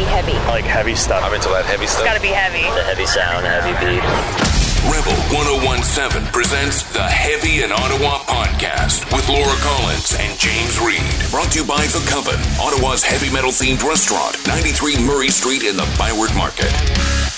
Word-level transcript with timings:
be 0.00 0.06
heavy. 0.08 0.32
I 0.32 0.48
like 0.48 0.64
heavy 0.64 0.94
stuff. 0.94 1.22
I'm 1.22 1.34
into 1.34 1.48
that 1.50 1.66
heavy 1.66 1.84
It's 1.84 1.92
stuff. 1.92 2.06
gotta 2.08 2.24
be 2.24 2.32
heavy. 2.32 2.64
The 2.72 2.84
heavy 2.88 3.04
sound, 3.04 3.44
heavy 3.44 3.76
beat. 3.84 4.00
Rebel 4.88 5.12
1017 5.36 6.32
presents 6.32 6.82
the 6.96 7.04
Heavy 7.04 7.60
in 7.62 7.70
Ottawa 7.70 8.24
podcast 8.24 9.04
with 9.12 9.28
Laura 9.28 9.52
Collins 9.60 10.16
and 10.18 10.32
James 10.40 10.80
Reed. 10.80 11.04
Brought 11.30 11.52
to 11.52 11.60
you 11.60 11.66
by 11.68 11.84
The 11.92 12.00
Coven, 12.08 12.40
Ottawa's 12.56 13.04
heavy 13.04 13.28
metal 13.30 13.50
themed 13.52 13.84
restaurant, 13.84 14.40
93 14.48 15.04
Murray 15.04 15.28
Street 15.28 15.64
in 15.68 15.76
the 15.76 15.84
Byward 16.00 16.32
Market. 16.34 16.72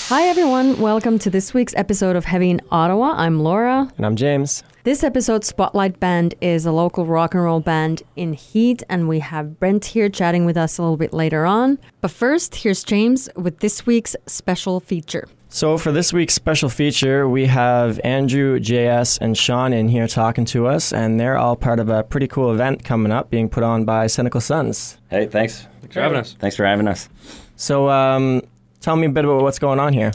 Hi, 0.07 0.23
everyone. 0.31 0.79
Welcome 0.79 1.19
to 1.19 1.29
this 1.29 1.53
week's 1.53 1.75
episode 1.75 2.15
of 2.15 2.23
Heavy 2.23 2.49
in 2.49 2.61
Ottawa. 2.71 3.11
I'm 3.17 3.41
Laura. 3.43 3.91
And 3.97 4.05
I'm 4.05 4.15
James. 4.15 4.63
This 4.83 5.01
episode's 5.01 5.47
spotlight 5.47 6.01
band 6.01 6.35
is 6.41 6.65
a 6.65 6.71
local 6.73 7.05
rock 7.05 7.33
and 7.33 7.41
roll 7.41 7.61
band 7.61 8.03
in 8.17 8.33
Heat, 8.33 8.83
and 8.89 9.07
we 9.07 9.19
have 9.19 9.57
Brent 9.57 9.85
here 9.85 10.09
chatting 10.09 10.45
with 10.45 10.57
us 10.57 10.77
a 10.77 10.81
little 10.81 10.97
bit 10.97 11.13
later 11.13 11.45
on. 11.45 11.79
But 12.01 12.11
first, 12.11 12.53
here's 12.55 12.83
James 12.83 13.29
with 13.37 13.59
this 13.59 13.85
week's 13.85 14.13
special 14.25 14.81
feature. 14.81 15.29
So, 15.47 15.77
for 15.77 15.93
this 15.93 16.11
week's 16.11 16.33
special 16.33 16.67
feature, 16.67 17.29
we 17.29 17.45
have 17.45 17.97
Andrew, 18.03 18.59
JS, 18.59 19.19
and 19.21 19.37
Sean 19.37 19.71
in 19.71 19.87
here 19.87 20.05
talking 20.05 20.43
to 20.47 20.67
us, 20.67 20.91
and 20.91 21.17
they're 21.17 21.37
all 21.37 21.55
part 21.55 21.79
of 21.79 21.87
a 21.87 22.03
pretty 22.03 22.27
cool 22.27 22.51
event 22.51 22.83
coming 22.83 23.13
up 23.13 23.29
being 23.29 23.47
put 23.47 23.63
on 23.63 23.85
by 23.85 24.07
Cynical 24.07 24.41
Sons. 24.41 24.97
Hey, 25.09 25.27
thanks. 25.27 25.65
Thanks 25.79 25.93
for 25.93 26.01
having 26.01 26.17
us. 26.17 26.35
Thanks 26.37 26.57
for 26.57 26.65
having 26.65 26.89
us. 26.89 27.07
So, 27.55 27.89
um, 27.89 28.41
tell 28.81 28.97
me 28.97 29.07
a 29.07 29.09
bit 29.09 29.23
about 29.23 29.43
what's 29.43 29.59
going 29.59 29.79
on 29.79 29.93
here. 29.93 30.11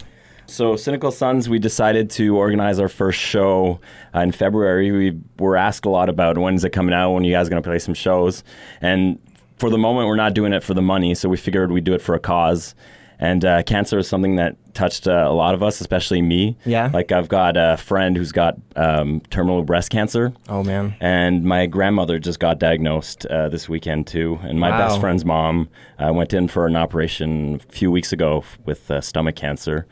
So, 0.50 0.76
Cynical 0.76 1.10
Sons, 1.10 1.46
we 1.46 1.58
decided 1.58 2.08
to 2.12 2.34
organize 2.38 2.78
our 2.78 2.88
first 2.88 3.20
show 3.20 3.80
uh, 4.14 4.20
in 4.20 4.32
February. 4.32 4.90
We 4.90 5.20
were 5.38 5.58
asked 5.58 5.84
a 5.84 5.90
lot 5.90 6.08
about 6.08 6.38
when's 6.38 6.64
it 6.64 6.70
coming 6.70 6.94
out, 6.94 7.12
when 7.12 7.22
you 7.22 7.32
guys 7.32 7.50
going 7.50 7.62
to 7.62 7.68
play 7.68 7.78
some 7.78 7.92
shows. 7.92 8.42
And 8.80 9.18
for 9.58 9.68
the 9.68 9.76
moment, 9.76 10.08
we're 10.08 10.16
not 10.16 10.32
doing 10.32 10.54
it 10.54 10.64
for 10.64 10.72
the 10.72 10.80
money, 10.80 11.14
so 11.14 11.28
we 11.28 11.36
figured 11.36 11.70
we'd 11.70 11.84
do 11.84 11.92
it 11.92 12.00
for 12.00 12.14
a 12.14 12.18
cause. 12.18 12.74
And 13.18 13.44
uh, 13.44 13.62
cancer 13.64 13.98
is 13.98 14.08
something 14.08 14.36
that 14.36 14.56
touched 14.78 15.06
uh, 15.08 15.26
a 15.28 15.32
lot 15.32 15.54
of 15.54 15.62
us, 15.62 15.80
especially 15.80 16.22
me. 16.22 16.56
Yeah. 16.64 16.90
Like, 16.92 17.10
I've 17.12 17.28
got 17.28 17.56
a 17.56 17.76
friend 17.76 18.16
who's 18.16 18.32
got 18.32 18.54
um, 18.76 19.20
terminal 19.30 19.62
breast 19.64 19.90
cancer. 19.90 20.32
Oh, 20.48 20.62
man. 20.62 20.94
And 21.00 21.42
my 21.44 21.66
grandmother 21.66 22.18
just 22.18 22.38
got 22.40 22.58
diagnosed 22.58 23.26
uh, 23.26 23.48
this 23.48 23.68
weekend 23.68 24.06
too, 24.06 24.38
and 24.42 24.58
my 24.60 24.70
Wow. 24.70 24.78
best 24.88 25.00
friend's 25.00 25.24
mom 25.24 25.68
uh, 25.98 26.12
went 26.12 26.32
in 26.32 26.48
for 26.48 26.66
an 26.66 26.76
operation 26.76 27.60
a 27.68 27.72
few 27.72 27.90
weeks 27.90 28.12
ago 28.12 28.44
with 28.64 28.90
uh, 28.90 29.00
stomach 29.00 29.34
cancer, 29.36 29.86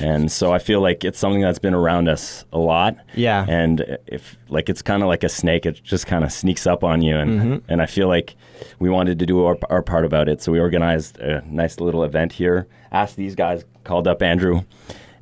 and 0.00 0.32
so 0.32 0.52
I 0.54 0.58
feel 0.58 0.80
like 0.80 1.04
it's 1.04 1.18
something 1.18 1.42
that's 1.42 1.58
been 1.58 1.74
around 1.74 2.08
us 2.08 2.46
a 2.52 2.58
lot. 2.58 2.96
Yeah. 3.14 3.44
And 3.46 3.98
if 4.06 4.38
like 4.48 4.68
it's 4.70 4.80
kind 4.82 5.02
of 5.02 5.08
like 5.08 5.22
a 5.22 5.28
snake, 5.28 5.66
it 5.66 5.82
just 5.84 6.06
kind 6.06 6.24
of 6.24 6.32
sneaks 6.32 6.66
up 6.66 6.82
on 6.82 7.02
you, 7.02 7.16
and 7.16 7.30
Mm-hmm. 7.40 7.56
and 7.70 7.82
I 7.82 7.86
feel 7.86 8.08
like 8.08 8.34
we 8.78 8.88
wanted 8.90 9.18
to 9.18 9.26
do 9.26 9.44
our, 9.44 9.56
our 9.70 9.82
part 9.82 10.04
about 10.04 10.28
it, 10.28 10.40
so 10.42 10.50
we 10.52 10.60
organized 10.60 11.18
a 11.18 11.42
nice 11.46 11.78
little 11.80 12.04
event 12.04 12.32
here. 12.32 12.66
Asked 12.90 13.16
these 13.16 13.34
guys, 13.34 13.64
called 13.84 14.06
up 14.08 14.22
Andrew 14.22 14.62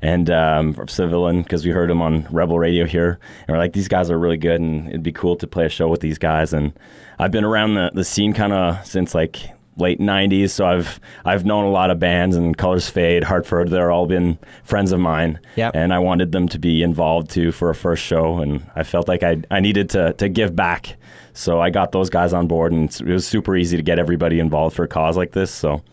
and 0.01 0.29
um, 0.31 0.73
from 0.73 0.87
Civilian 0.87 1.43
because 1.43 1.65
we 1.65 1.71
heard 1.71 1.91
him 1.91 2.01
on 2.01 2.27
Rebel 2.31 2.57
Radio 2.57 2.85
here, 2.85 3.19
and 3.47 3.49
we're 3.49 3.57
like, 3.61 3.73
these 3.73 3.87
guys 3.87 4.09
are 4.09 4.17
really 4.17 4.37
good, 4.37 4.59
and 4.59 4.87
it'd 4.89 5.03
be 5.03 5.11
cool 5.11 5.35
to 5.37 5.47
play 5.47 5.65
a 5.65 5.69
show 5.69 5.87
with 5.87 6.01
these 6.01 6.17
guys. 6.17 6.53
And 6.53 6.73
I've 7.19 7.31
been 7.31 7.43
around 7.43 7.75
the, 7.75 7.91
the 7.93 8.03
scene 8.03 8.33
kind 8.33 8.51
of 8.51 8.83
since 8.85 9.13
like 9.13 9.37
late 9.77 9.99
'90s, 9.99 10.49
so 10.49 10.65
I've 10.65 10.99
I've 11.23 11.45
known 11.45 11.65
a 11.65 11.69
lot 11.69 11.91
of 11.91 11.99
bands 11.99 12.35
and 12.35 12.57
Colors 12.57 12.89
Fade, 12.89 13.23
Hartford. 13.23 13.69
They're 13.69 13.91
all 13.91 14.07
been 14.07 14.39
friends 14.63 14.91
of 14.91 14.99
mine, 14.99 15.39
Yep. 15.55 15.75
and 15.75 15.93
I 15.93 15.99
wanted 15.99 16.31
them 16.31 16.47
to 16.49 16.57
be 16.59 16.81
involved 16.81 17.29
too 17.29 17.51
for 17.51 17.69
a 17.69 17.75
first 17.75 18.03
show, 18.03 18.39
and 18.39 18.65
I 18.75 18.81
felt 18.83 19.07
like 19.07 19.21
I 19.21 19.43
I 19.51 19.59
needed 19.59 19.89
to 19.91 20.13
to 20.13 20.29
give 20.29 20.55
back. 20.55 20.95
So 21.33 21.61
I 21.61 21.69
got 21.69 21.91
those 21.91 22.09
guys 22.09 22.33
on 22.33 22.47
board, 22.47 22.73
and 22.73 22.89
it 22.89 23.05
was 23.05 23.25
super 23.27 23.55
easy 23.55 23.77
to 23.77 23.83
get 23.83 23.99
everybody 23.99 24.39
involved 24.39 24.75
for 24.75 24.83
a 24.83 24.87
cause 24.87 25.15
like 25.15 25.31
this. 25.33 25.51
So. 25.51 25.83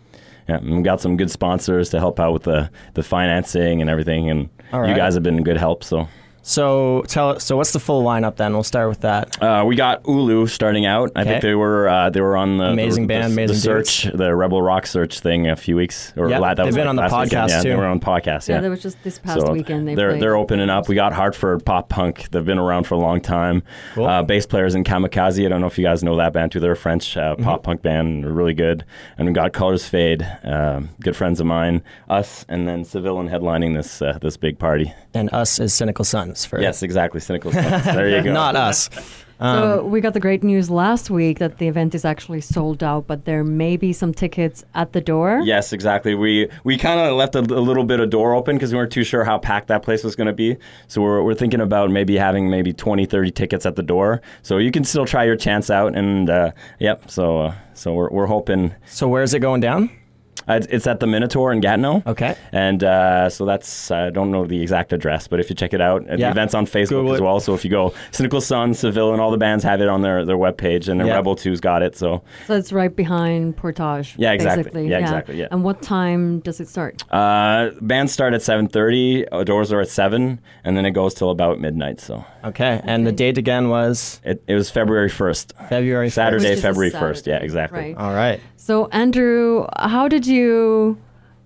Yeah, 0.48 0.56
and 0.56 0.76
we 0.78 0.82
got 0.82 1.00
some 1.00 1.16
good 1.16 1.30
sponsors 1.30 1.90
to 1.90 1.98
help 1.98 2.18
out 2.18 2.32
with 2.32 2.44
the, 2.44 2.70
the 2.94 3.02
financing 3.02 3.80
and 3.80 3.90
everything, 3.90 4.30
and 4.30 4.48
All 4.72 4.86
you 4.86 4.94
guys 4.94 5.14
have 5.14 5.22
been 5.22 5.42
good 5.42 5.58
help. 5.58 5.84
So 5.84 6.08
So, 6.48 7.04
tell 7.08 7.38
so 7.40 7.58
what's 7.58 7.72
the 7.74 7.78
full 7.78 8.02
lineup 8.02 8.36
then? 8.36 8.54
We'll 8.54 8.62
start 8.62 8.88
with 8.88 9.02
that. 9.02 9.40
uh, 9.42 9.64
we 9.66 9.76
got 9.76 10.08
Ulu 10.08 10.46
starting 10.46 10.86
out. 10.86 11.12
I 11.14 11.20
Okay. 11.20 11.30
think 11.32 11.42
they 11.42 11.54
were 11.54 11.86
uh, 11.90 12.08
they 12.08 12.22
were 12.22 12.38
on 12.38 12.56
the 12.56 12.64
Amazing 12.70 13.02
the, 13.04 13.08
band, 13.08 13.24
the, 13.24 13.32
amazing 13.34 13.54
the 13.54 13.60
search, 13.60 14.04
the 14.14 14.34
Rebel 14.34 14.62
Rock 14.62 14.86
search 14.86 15.20
thing 15.20 15.46
a 15.46 15.56
few 15.56 15.76
weeks. 15.76 16.14
Or 16.16 16.30
Yep, 16.30 16.40
la- 16.40 16.48
that 16.48 16.56
they've 16.56 16.66
was 16.68 16.74
been 16.76 16.84
like 16.86 16.88
on 16.88 16.96
the 16.96 17.02
last 17.02 17.12
weekend. 17.12 17.32
podcast, 17.32 17.48
Yeah, 17.50 17.62
too. 17.64 17.68
they 17.68 17.74
were 17.76 17.84
on 17.86 18.00
podcast. 18.00 18.48
Yeah, 18.48 18.54
Yeah, 18.54 18.60
that 18.62 18.70
was 18.70 18.80
just 18.82 19.02
this 19.02 19.18
past 19.18 19.40
so 19.46 19.52
weekend. 19.52 19.86
They 19.86 19.94
they're 19.94 20.08
played. 20.12 20.22
they're 20.22 20.36
opening 20.36 20.70
up. 20.70 20.88
We 20.88 20.94
got 20.94 21.12
Hartford 21.12 21.66
Pop 21.66 21.90
Punk. 21.90 22.30
They've 22.30 22.42
been 22.42 22.58
around 22.58 22.84
for 22.84 22.94
a 22.94 22.98
long 22.98 23.20
time. 23.20 23.62
Cool. 23.94 24.06
Uh, 24.06 24.22
bass 24.22 24.46
players 24.46 24.74
in 24.74 24.84
Kamikaze. 24.84 25.44
I 25.44 25.50
don't 25.50 25.60
know 25.60 25.66
if 25.66 25.76
you 25.76 25.84
guys 25.84 26.02
know 26.02 26.16
that 26.16 26.32
band 26.32 26.52
too. 26.52 26.60
They're 26.60 26.72
a 26.72 26.76
French 26.76 27.14
uh, 27.18 27.34
Mm-hmm. 27.34 27.44
pop 27.44 27.62
punk 27.62 27.82
band. 27.82 28.24
They're 28.24 28.32
really 28.32 28.54
good. 28.54 28.86
And 29.18 29.28
we 29.28 29.34
got 29.34 29.52
Colors 29.52 29.86
Fade. 29.86 30.26
Um, 30.44 30.88
good 31.02 31.14
friends 31.14 31.40
of 31.40 31.46
mine. 31.46 31.82
Us 32.08 32.46
and 32.48 32.66
then 32.66 32.86
Civilian 32.86 33.28
headlining 33.28 33.74
this 33.76 34.00
uh, 34.00 34.18
this 34.22 34.38
big 34.38 34.58
party. 34.58 34.94
And 35.12 35.28
us 35.34 35.60
as 35.60 35.74
Cynical 35.74 36.06
Sons. 36.38 36.46
For 36.50 36.60
Yes, 36.60 36.82
exactly. 36.82 37.20
Cynical. 37.20 37.52
Sons. 37.52 37.84
there 37.84 38.08
you 38.08 38.22
go. 38.24 38.32
Not 38.32 38.56
us. 38.56 38.88
so 39.40 39.84
we 39.84 40.00
got 40.00 40.14
the 40.14 40.20
great 40.20 40.42
news 40.42 40.68
last 40.68 41.10
week 41.10 41.38
that 41.38 41.58
the 41.58 41.68
event 41.68 41.94
is 41.94 42.04
actually 42.04 42.40
sold 42.40 42.82
out, 42.82 43.06
but 43.06 43.24
there 43.24 43.44
may 43.44 43.76
be 43.76 43.92
some 43.92 44.12
tickets 44.12 44.64
at 44.74 44.92
the 44.92 45.00
door. 45.00 45.40
Yes, 45.44 45.72
exactly. 45.72 46.14
We 46.14 46.48
we 46.64 46.76
kind 46.76 46.98
of 47.00 47.14
left 47.16 47.36
a, 47.36 47.40
a 47.40 47.62
little 47.62 47.84
bit 47.84 48.00
of 48.00 48.10
door 48.10 48.34
open 48.34 48.56
because 48.56 48.72
we 48.72 48.78
weren't 48.78 48.92
too 48.92 49.04
sure 49.04 49.24
how 49.24 49.38
packed 49.38 49.68
that 49.68 49.82
place 49.82 50.02
was 50.02 50.16
going 50.16 50.26
to 50.26 50.32
be. 50.32 50.56
So 50.88 51.02
we're, 51.02 51.22
we're 51.22 51.34
thinking 51.34 51.60
about 51.60 51.90
maybe 51.90 52.16
having 52.16 52.50
maybe 52.50 52.72
20, 52.72 53.06
30 53.06 53.30
tickets 53.30 53.64
at 53.66 53.76
the 53.76 53.82
door. 53.82 54.20
So 54.42 54.58
you 54.58 54.72
can 54.72 54.82
still 54.84 55.06
try 55.06 55.24
your 55.24 55.36
chance 55.36 55.70
out. 55.70 55.94
And 55.96 56.28
uh, 56.28 56.50
yep, 56.80 57.08
so 57.10 57.38
uh, 57.42 57.54
so 57.74 57.94
we're, 57.94 58.10
we're 58.10 58.26
hoping 58.26 58.74
So, 58.86 59.06
where's 59.08 59.34
it 59.34 59.40
going 59.40 59.60
down? 59.60 59.90
Uh, 60.48 60.60
it's 60.70 60.86
at 60.86 61.00
the 61.00 61.06
Minotaur 61.06 61.52
in 61.52 61.60
Gatineau. 61.60 62.02
Okay. 62.06 62.34
And 62.52 62.82
uh, 62.82 63.28
so 63.30 63.44
that's 63.44 63.90
I 63.90 64.10
don't 64.10 64.30
know 64.30 64.46
the 64.46 64.60
exact 64.62 64.92
address, 64.92 65.28
but 65.28 65.40
if 65.40 65.50
you 65.50 65.56
check 65.56 65.72
it 65.74 65.80
out, 65.80 66.02
uh, 66.02 66.16
Yeah. 66.16 66.28
the 66.28 66.30
event's 66.30 66.54
on 66.54 66.66
Facebook 66.66 66.88
Google 67.02 67.14
as 67.14 67.20
it. 67.20 67.24
well. 67.24 67.40
So 67.40 67.54
if 67.54 67.64
you 67.64 67.70
go 67.70 67.92
Cynical 68.10 68.40
Sun, 68.40 68.74
Seville, 68.74 69.12
and 69.12 69.20
all 69.20 69.30
the 69.30 69.36
bands 69.38 69.62
have 69.64 69.80
it 69.80 69.88
on 69.88 70.02
their 70.02 70.24
their 70.24 70.36
webpage, 70.38 70.88
and 70.88 70.98
then 71.00 71.06
Yeah. 71.08 71.16
Rebel 71.16 71.36
2's 71.36 71.60
got 71.60 71.82
it. 71.82 71.96
So 71.96 72.22
So 72.46 72.54
it's 72.54 72.72
right 72.72 72.94
behind 72.94 73.56
Portage. 73.56 74.14
Yeah, 74.18 74.32
exactly. 74.32 74.62
Basically. 74.64 74.88
Yeah, 74.90 74.98
exactly, 75.00 75.36
yeah. 75.40 75.48
And 75.50 75.62
what 75.64 75.82
time 75.82 76.40
does 76.40 76.60
it 76.60 76.68
start? 76.68 77.02
uh, 77.10 77.70
bands 77.80 78.12
start 78.12 78.32
at 78.34 78.40
7:30. 78.42 79.26
uh, 79.32 79.44
Doors 79.44 79.72
are 79.72 79.80
at 79.80 79.88
seven, 79.88 80.40
and 80.64 80.76
then 80.76 80.84
it 80.86 80.92
goes 80.92 81.14
till 81.14 81.30
about 81.30 81.60
midnight. 81.60 82.00
So. 82.00 82.24
Okay. 82.44 82.80
And 82.84 83.06
the 83.06 83.12
date 83.12 83.36
again 83.38 83.68
was 83.68 84.20
It, 84.24 84.42
it 84.46 84.54
was 84.54 84.70
February 84.70 85.10
1st. 85.10 85.52
February 85.68 86.08
1st. 86.08 86.12
Saturday, 86.12 86.44
Which 86.50 86.58
is 86.58 86.64
a 86.64 86.68
February 86.68 86.90
1st. 86.90 87.26
Yeah, 87.26 87.36
exactly. 87.48 87.78
right. 87.80 87.96
All 87.96 88.14
right. 88.14 88.40
So, 88.56 88.74
Andrew, 88.92 89.66
how 89.78 90.08
did 90.08 90.26
you 90.26 90.37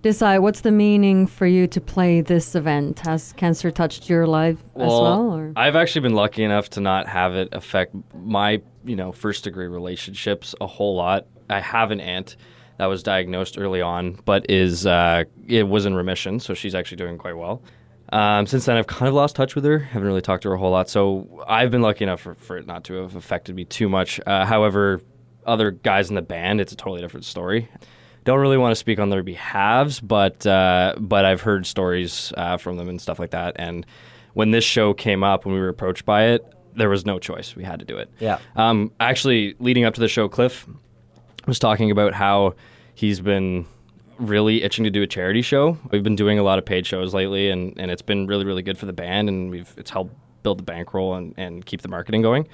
decide? 0.01 0.39
What's 0.39 0.61
the 0.61 0.71
meaning 0.71 1.27
for 1.27 1.47
you 1.47 1.67
to 1.67 1.81
play 1.81 2.21
this 2.21 2.55
event? 2.55 2.99
Has 2.99 3.33
cancer 3.33 3.71
touched 3.71 4.09
your 4.09 4.27
life 4.27 4.63
as 4.75 4.87
well? 4.87 5.31
Or? 5.31 5.53
I've 5.55 5.75
actually 5.75 6.01
been 6.01 6.15
lucky 6.15 6.43
enough 6.43 6.69
to 6.71 6.81
not 6.81 7.07
have 7.07 7.33
it 7.35 7.49
affect 7.51 7.95
my, 8.13 8.61
you 8.85 8.95
know, 8.95 9.11
first 9.11 9.43
degree 9.43 9.67
relationships 9.67 10.53
a 10.61 10.67
whole 10.67 10.95
lot. 10.95 11.27
I 11.49 11.59
have 11.59 11.91
an 11.91 11.99
aunt 11.99 12.35
that 12.77 12.85
was 12.85 13.03
diagnosed 13.03 13.57
early 13.57 13.81
on, 13.81 14.19
but 14.25 14.49
is 14.49 14.85
uh, 14.85 15.23
it 15.47 15.67
was 15.67 15.85
in 15.85 15.95
remission, 15.95 16.39
so 16.39 16.53
she's 16.53 16.75
actually 16.75 16.97
doing 16.97 17.17
quite 17.17 17.37
well. 17.37 17.61
Um, 18.11 18.45
since 18.45 18.65
then, 18.65 18.77
I've 18.77 18.87
kind 18.87 19.07
of 19.07 19.15
lost 19.15 19.35
touch 19.35 19.55
with 19.55 19.63
her. 19.63 19.79
Haven't 19.79 20.07
really 20.07 20.21
talked 20.21 20.43
to 20.43 20.49
her 20.49 20.55
a 20.55 20.57
whole 20.57 20.71
lot, 20.71 20.89
so 20.89 21.43
I've 21.47 21.71
been 21.71 21.81
lucky 21.81 22.03
enough 22.03 22.21
for, 22.21 22.35
for 22.35 22.57
it 22.57 22.67
not 22.67 22.83
to 22.85 22.95
have 22.95 23.15
affected 23.15 23.55
me 23.55 23.65
too 23.65 23.89
much. 23.89 24.19
Uh, 24.25 24.45
however, 24.45 25.01
other 25.45 25.71
guys 25.71 26.09
in 26.09 26.15
the 26.15 26.21
band, 26.21 26.61
it's 26.61 26.73
a 26.73 26.75
totally 26.75 27.01
different 27.01 27.25
story. 27.25 27.69
Don't 28.23 28.39
really 28.39 28.57
want 28.57 28.71
to 28.71 28.75
speak 28.75 28.99
on 28.99 29.09
their 29.09 29.23
behalves, 29.23 29.99
but 29.99 30.45
uh, 30.45 30.95
but 30.97 31.25
I've 31.25 31.41
heard 31.41 31.65
stories 31.65 32.31
uh, 32.37 32.57
from 32.57 32.77
them 32.77 32.89
and 32.89 33.01
stuff 33.01 33.19
like 33.19 33.31
that. 33.31 33.55
And 33.57 33.85
when 34.33 34.51
this 34.51 34.63
show 34.63 34.93
came 34.93 35.23
up, 35.23 35.45
when 35.45 35.53
we 35.53 35.59
were 35.59 35.69
approached 35.69 36.05
by 36.05 36.25
it, 36.25 36.45
there 36.75 36.89
was 36.89 37.05
no 37.05 37.19
choice. 37.19 37.55
We 37.55 37.63
had 37.63 37.79
to 37.79 37.85
do 37.85 37.97
it. 37.97 38.09
Yeah. 38.19 38.39
Um, 38.55 38.91
actually, 38.99 39.55
leading 39.59 39.85
up 39.85 39.93
to 39.95 40.01
the 40.01 40.07
show, 40.07 40.27
Cliff 40.27 40.67
was 41.45 41.59
talking 41.59 41.91
about 41.91 42.13
how 42.13 42.55
he's 42.95 43.19
been 43.19 43.65
really 44.17 44.63
itching 44.63 44.83
to 44.85 44.89
do 44.89 45.01
a 45.01 45.07
charity 45.07 45.41
show. 45.41 45.77
We've 45.91 46.03
been 46.03 46.15
doing 46.15 46.39
a 46.39 46.43
lot 46.43 46.59
of 46.59 46.65
paid 46.65 46.85
shows 46.85 47.13
lately, 47.13 47.49
and, 47.49 47.77
and 47.77 47.91
it's 47.91 48.01
been 48.01 48.27
really, 48.27 48.45
really 48.45 48.61
good 48.61 48.77
for 48.77 48.85
the 48.85 48.93
band, 48.93 49.29
and 49.29 49.51
we've 49.51 49.73
it's 49.77 49.89
helped 49.89 50.15
build 50.43 50.59
the 50.59 50.63
bankroll 50.63 51.15
and, 51.15 51.33
and 51.37 51.65
keep 51.65 51.81
the 51.81 51.87
marketing 51.87 52.21
going. 52.21 52.47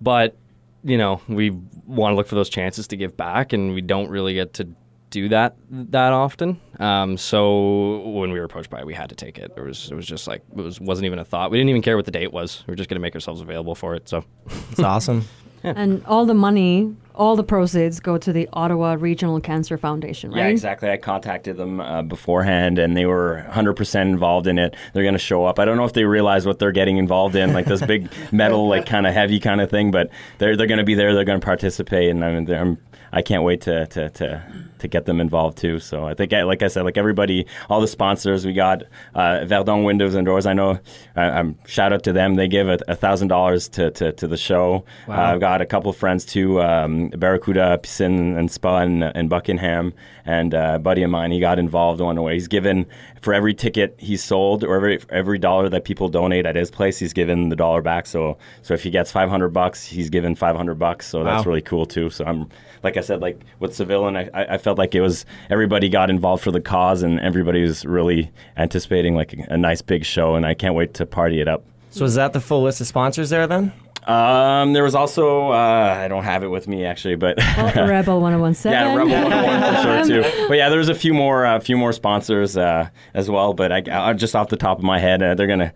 But 0.00 0.36
you 0.84 0.96
know, 0.96 1.20
we 1.28 1.50
want 1.86 2.12
to 2.12 2.16
look 2.16 2.28
for 2.28 2.36
those 2.36 2.48
chances 2.48 2.86
to 2.88 2.96
give 2.96 3.16
back, 3.16 3.52
and 3.52 3.74
we 3.74 3.80
don't 3.80 4.10
really 4.10 4.34
get 4.34 4.54
to 4.54 4.68
do 5.10 5.28
that 5.30 5.56
that 5.70 6.12
often. 6.12 6.60
Um, 6.78 7.16
so 7.16 8.00
when 8.00 8.30
we 8.30 8.38
were 8.38 8.44
approached 8.44 8.70
by 8.70 8.80
it, 8.80 8.86
we 8.86 8.94
had 8.94 9.08
to 9.08 9.14
take 9.14 9.38
it. 9.38 9.52
It 9.56 9.60
was 9.60 9.90
it 9.90 9.94
was 9.94 10.06
just 10.06 10.26
like 10.26 10.42
it 10.56 10.60
was 10.60 10.80
wasn't 10.80 11.06
even 11.06 11.18
a 11.18 11.24
thought. 11.24 11.50
We 11.50 11.58
didn't 11.58 11.70
even 11.70 11.82
care 11.82 11.96
what 11.96 12.04
the 12.04 12.10
date 12.10 12.32
was. 12.32 12.64
We 12.66 12.72
were 12.72 12.76
just 12.76 12.88
going 12.88 12.96
to 12.96 13.02
make 13.02 13.14
ourselves 13.14 13.40
available 13.40 13.74
for 13.74 13.94
it. 13.94 14.08
So 14.08 14.24
It's 14.70 14.80
awesome. 14.80 15.26
And 15.64 16.04
all 16.06 16.24
the 16.24 16.34
money, 16.34 16.94
all 17.16 17.34
the 17.34 17.42
proceeds 17.42 17.98
go 17.98 18.16
to 18.16 18.32
the 18.32 18.48
Ottawa 18.52 18.96
Regional 18.98 19.40
Cancer 19.40 19.76
Foundation, 19.76 20.30
right? 20.30 20.38
Yeah, 20.38 20.46
exactly. 20.46 20.88
I 20.88 20.96
contacted 20.96 21.56
them 21.56 21.80
uh, 21.80 22.02
beforehand, 22.02 22.78
and 22.78 22.96
they 22.96 23.06
were 23.06 23.44
100% 23.50 24.02
involved 24.02 24.46
in 24.46 24.56
it. 24.56 24.76
They're 24.92 25.02
going 25.02 25.14
to 25.14 25.18
show 25.18 25.44
up. 25.44 25.58
I 25.58 25.64
don't 25.64 25.76
know 25.76 25.84
if 25.84 25.94
they 25.94 26.04
realize 26.04 26.46
what 26.46 26.60
they're 26.60 26.72
getting 26.72 26.96
involved 26.96 27.34
in, 27.34 27.52
like 27.52 27.66
this 27.66 27.84
big 27.84 28.08
metal, 28.32 28.68
like 28.68 28.86
kind 28.86 29.04
of 29.06 29.14
heavy 29.14 29.40
kind 29.40 29.60
of 29.60 29.68
thing. 29.68 29.90
But 29.90 30.10
they're 30.38 30.56
they're 30.56 30.68
going 30.68 30.78
to 30.78 30.84
be 30.84 30.94
there. 30.94 31.12
They're 31.12 31.24
going 31.24 31.40
to 31.40 31.44
participate, 31.44 32.10
and 32.10 32.24
I'm, 32.24 32.48
I'm 32.48 32.78
I 33.12 33.22
can't 33.22 33.42
wait 33.42 33.62
to 33.62 33.86
to, 33.86 34.10
to 34.10 34.42
to 34.78 34.88
get 34.88 35.06
them 35.06 35.20
involved 35.20 35.58
too. 35.58 35.78
So 35.78 36.06
I 36.06 36.14
think, 36.14 36.32
like 36.32 36.62
I 36.62 36.68
said, 36.68 36.82
like 36.82 36.96
everybody, 36.96 37.46
all 37.68 37.80
the 37.80 37.88
sponsors, 37.88 38.46
we 38.46 38.52
got 38.52 38.82
uh, 39.14 39.44
Verdun 39.44 39.84
Windows 39.84 40.14
and 40.14 40.24
Doors. 40.24 40.46
I 40.46 40.52
know, 40.52 40.78
uh, 41.16 41.20
um, 41.20 41.58
shout 41.66 41.92
out 41.92 42.04
to 42.04 42.12
them. 42.12 42.36
They 42.36 42.48
give 42.48 42.68
a 42.68 42.94
thousand 42.94 43.28
dollars 43.28 43.68
to 43.70 43.90
to 43.90 44.26
the 44.26 44.36
show. 44.36 44.84
Uh, 45.08 45.12
I've 45.12 45.40
got 45.40 45.60
a 45.60 45.66
couple 45.66 45.92
friends 45.92 46.24
too, 46.24 46.60
um, 46.60 47.08
Barracuda, 47.08 47.78
Piscine, 47.82 48.36
and 48.38 48.50
Spa 48.50 48.82
in, 48.82 49.02
in 49.02 49.28
Buckingham, 49.28 49.94
and 50.24 50.54
uh, 50.54 50.72
a 50.74 50.78
buddy 50.78 51.02
of 51.02 51.10
mine. 51.10 51.32
He 51.32 51.40
got 51.40 51.58
involved 51.58 52.00
one 52.00 52.20
way. 52.22 52.34
He's 52.34 52.48
given 52.48 52.86
for 53.28 53.34
every 53.34 53.52
ticket 53.52 53.94
he's 53.98 54.24
sold 54.24 54.64
or 54.64 54.74
every 54.74 54.98
every 55.10 55.38
dollar 55.38 55.68
that 55.68 55.84
people 55.84 56.08
donate 56.08 56.46
at 56.46 56.56
his 56.56 56.70
place, 56.70 56.98
he's 56.98 57.12
given 57.12 57.50
the 57.50 57.56
dollar 57.56 57.82
back. 57.82 58.06
So 58.06 58.38
so 58.62 58.72
if 58.72 58.82
he 58.82 58.88
gets 58.88 59.12
five 59.12 59.28
hundred 59.28 59.50
bucks, 59.50 59.84
he's 59.84 60.08
given 60.08 60.34
five 60.34 60.56
hundred 60.56 60.78
bucks. 60.78 61.06
So 61.06 61.22
that's 61.22 61.44
really 61.44 61.60
cool 61.60 61.84
too. 61.84 62.08
So 62.08 62.24
I'm 62.24 62.48
like 62.82 62.96
I 62.96 63.02
said, 63.02 63.20
like 63.20 63.38
with 63.58 63.74
Civilian, 63.74 64.16
I, 64.16 64.30
I 64.32 64.54
I 64.54 64.56
felt 64.56 64.78
like 64.78 64.94
it 64.94 65.02
was 65.02 65.26
everybody 65.50 65.90
got 65.90 66.08
involved 66.08 66.42
for 66.42 66.50
the 66.50 66.62
cause, 66.62 67.02
and 67.02 67.20
everybody 67.20 67.60
was 67.60 67.84
really 67.84 68.30
anticipating 68.56 69.14
like 69.14 69.34
a, 69.34 69.52
a 69.52 69.58
nice 69.58 69.82
big 69.82 70.06
show, 70.06 70.34
and 70.34 70.46
I 70.46 70.54
can't 70.54 70.74
wait 70.74 70.94
to 70.94 71.04
party 71.04 71.42
it 71.42 71.48
up. 71.48 71.64
So 71.90 72.06
is 72.06 72.14
that 72.14 72.32
the 72.32 72.40
full 72.40 72.62
list 72.62 72.80
of 72.80 72.86
sponsors 72.86 73.28
there 73.28 73.46
then? 73.46 73.74
Um, 74.08 74.72
there 74.72 74.82
was 74.82 74.94
also 74.94 75.50
uh, 75.50 75.96
I 76.02 76.08
don't 76.08 76.24
have 76.24 76.42
it 76.42 76.48
with 76.48 76.66
me 76.66 76.86
actually, 76.86 77.16
but 77.16 77.36
Well, 77.36 77.86
Rebel 77.88 78.20
1017. 78.20 78.72
yeah, 78.72 78.94
Rebel 78.96 79.12
101 79.12 79.74
for 79.74 79.82
sure 79.82 80.22
too. 80.22 80.30
But 80.48 80.56
yeah, 80.56 80.70
there's 80.70 80.88
a 80.88 80.94
few 80.94 81.12
more, 81.12 81.44
a 81.44 81.60
few 81.60 81.76
more 81.76 81.92
sponsors 81.92 82.56
uh, 82.56 82.88
as 83.12 83.28
well. 83.30 83.52
But 83.52 83.70
I, 83.70 83.82
I 84.08 84.14
just 84.14 84.34
off 84.34 84.48
the 84.48 84.56
top 84.56 84.78
of 84.78 84.84
my 84.84 84.98
head, 84.98 85.22
uh, 85.22 85.34
they're 85.34 85.46
gonna 85.46 85.74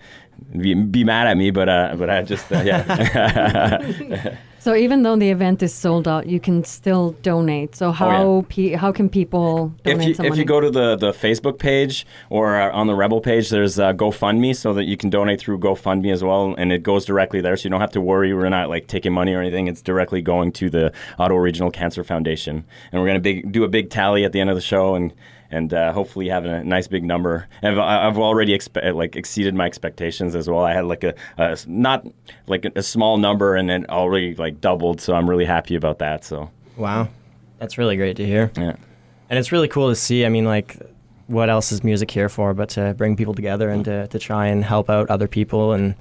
be, 0.58 0.72
be 0.74 1.04
mad 1.04 1.26
at 1.26 1.36
me. 1.36 1.50
But 1.50 1.68
uh, 1.68 1.94
but 1.98 2.08
I 2.08 2.22
just 2.22 2.50
uh, 2.50 2.62
yeah. 2.64 4.36
So 4.62 4.76
even 4.76 5.02
though 5.02 5.16
the 5.16 5.28
event 5.30 5.60
is 5.64 5.74
sold 5.74 6.06
out, 6.06 6.28
you 6.28 6.38
can 6.38 6.62
still 6.62 7.16
donate. 7.22 7.74
So 7.74 7.90
how 7.90 8.46
pe- 8.48 8.74
how 8.74 8.92
can 8.92 9.08
people 9.08 9.74
donate 9.82 10.06
Oh, 10.06 10.10
if 10.10 10.18
you, 10.20 10.24
if 10.24 10.36
you 10.36 10.44
go 10.44 10.60
to 10.60 10.70
the, 10.70 10.94
the 10.94 11.10
Facebook 11.10 11.58
page 11.58 12.06
or 12.30 12.54
uh, 12.54 12.70
on 12.70 12.86
the 12.86 12.94
Rebel 12.94 13.20
page, 13.20 13.48
there's 13.48 13.80
uh, 13.80 13.92
GoFundMe 13.92 14.54
so 14.54 14.72
that 14.74 14.84
you 14.84 14.96
can 14.96 15.10
donate 15.10 15.40
through 15.40 15.58
GoFundMe 15.58 16.12
as 16.12 16.22
well, 16.22 16.54
and 16.56 16.70
it 16.70 16.84
goes 16.84 17.04
directly 17.04 17.40
there, 17.40 17.56
so 17.56 17.64
you 17.64 17.70
don't 17.70 17.80
have 17.80 17.90
to 17.90 18.00
worry. 18.00 18.32
We're 18.32 18.48
not 18.50 18.68
like 18.68 18.86
taking 18.86 19.12
money 19.12 19.34
or 19.34 19.40
anything. 19.40 19.66
It's 19.66 19.82
directly 19.82 20.22
going 20.22 20.52
to 20.52 20.70
the 20.70 20.92
Ottawa 21.18 21.40
Regional 21.40 21.72
Cancer 21.72 22.04
Foundation, 22.04 22.64
and 22.92 23.02
we're 23.02 23.08
gonna 23.08 23.18
big, 23.18 23.50
do 23.50 23.64
a 23.64 23.68
big 23.68 23.90
tally 23.90 24.24
at 24.24 24.30
the 24.30 24.38
end 24.38 24.48
of 24.48 24.54
the 24.54 24.62
show 24.62 24.94
and. 24.94 25.12
And 25.52 25.72
uh, 25.74 25.92
hopefully 25.92 26.28
having 26.28 26.50
a 26.50 26.64
nice 26.64 26.88
big 26.88 27.04
number. 27.04 27.46
And 27.60 27.78
I've, 27.78 28.08
I've 28.12 28.18
already 28.18 28.56
expe- 28.56 28.94
like 28.94 29.14
exceeded 29.16 29.54
my 29.54 29.66
expectations 29.66 30.34
as 30.34 30.48
well. 30.48 30.60
I 30.64 30.72
had 30.72 30.86
like 30.86 31.04
a, 31.04 31.14
a 31.38 31.50
s- 31.50 31.66
not 31.68 32.06
like 32.46 32.64
a, 32.64 32.72
a 32.76 32.82
small 32.82 33.18
number, 33.18 33.54
and 33.54 33.70
it 33.70 33.88
already 33.90 34.34
like 34.34 34.60
doubled. 34.60 35.00
So 35.00 35.14
I'm 35.14 35.28
really 35.28 35.44
happy 35.44 35.74
about 35.74 35.98
that. 35.98 36.24
So 36.24 36.50
Wow, 36.76 37.08
that's 37.58 37.76
really 37.76 37.96
great 37.96 38.16
to 38.16 38.24
hear. 38.26 38.50
yeah. 38.56 38.76
And 39.28 39.38
it's 39.38 39.52
really 39.52 39.68
cool 39.68 39.88
to 39.90 39.94
see. 39.94 40.24
I 40.26 40.30
mean, 40.30 40.44
like, 40.46 40.76
what 41.26 41.48
else 41.48 41.70
is 41.72 41.84
music 41.84 42.10
here 42.10 42.28
for 42.28 42.52
but 42.54 42.70
to 42.70 42.94
bring 42.94 43.14
people 43.16 43.34
together 43.34 43.68
and 43.70 43.84
to, 43.84 44.06
to 44.08 44.18
try 44.18 44.46
and 44.46 44.64
help 44.64 44.90
out 44.90 45.08
other 45.10 45.28
people 45.28 45.72
and 45.72 45.94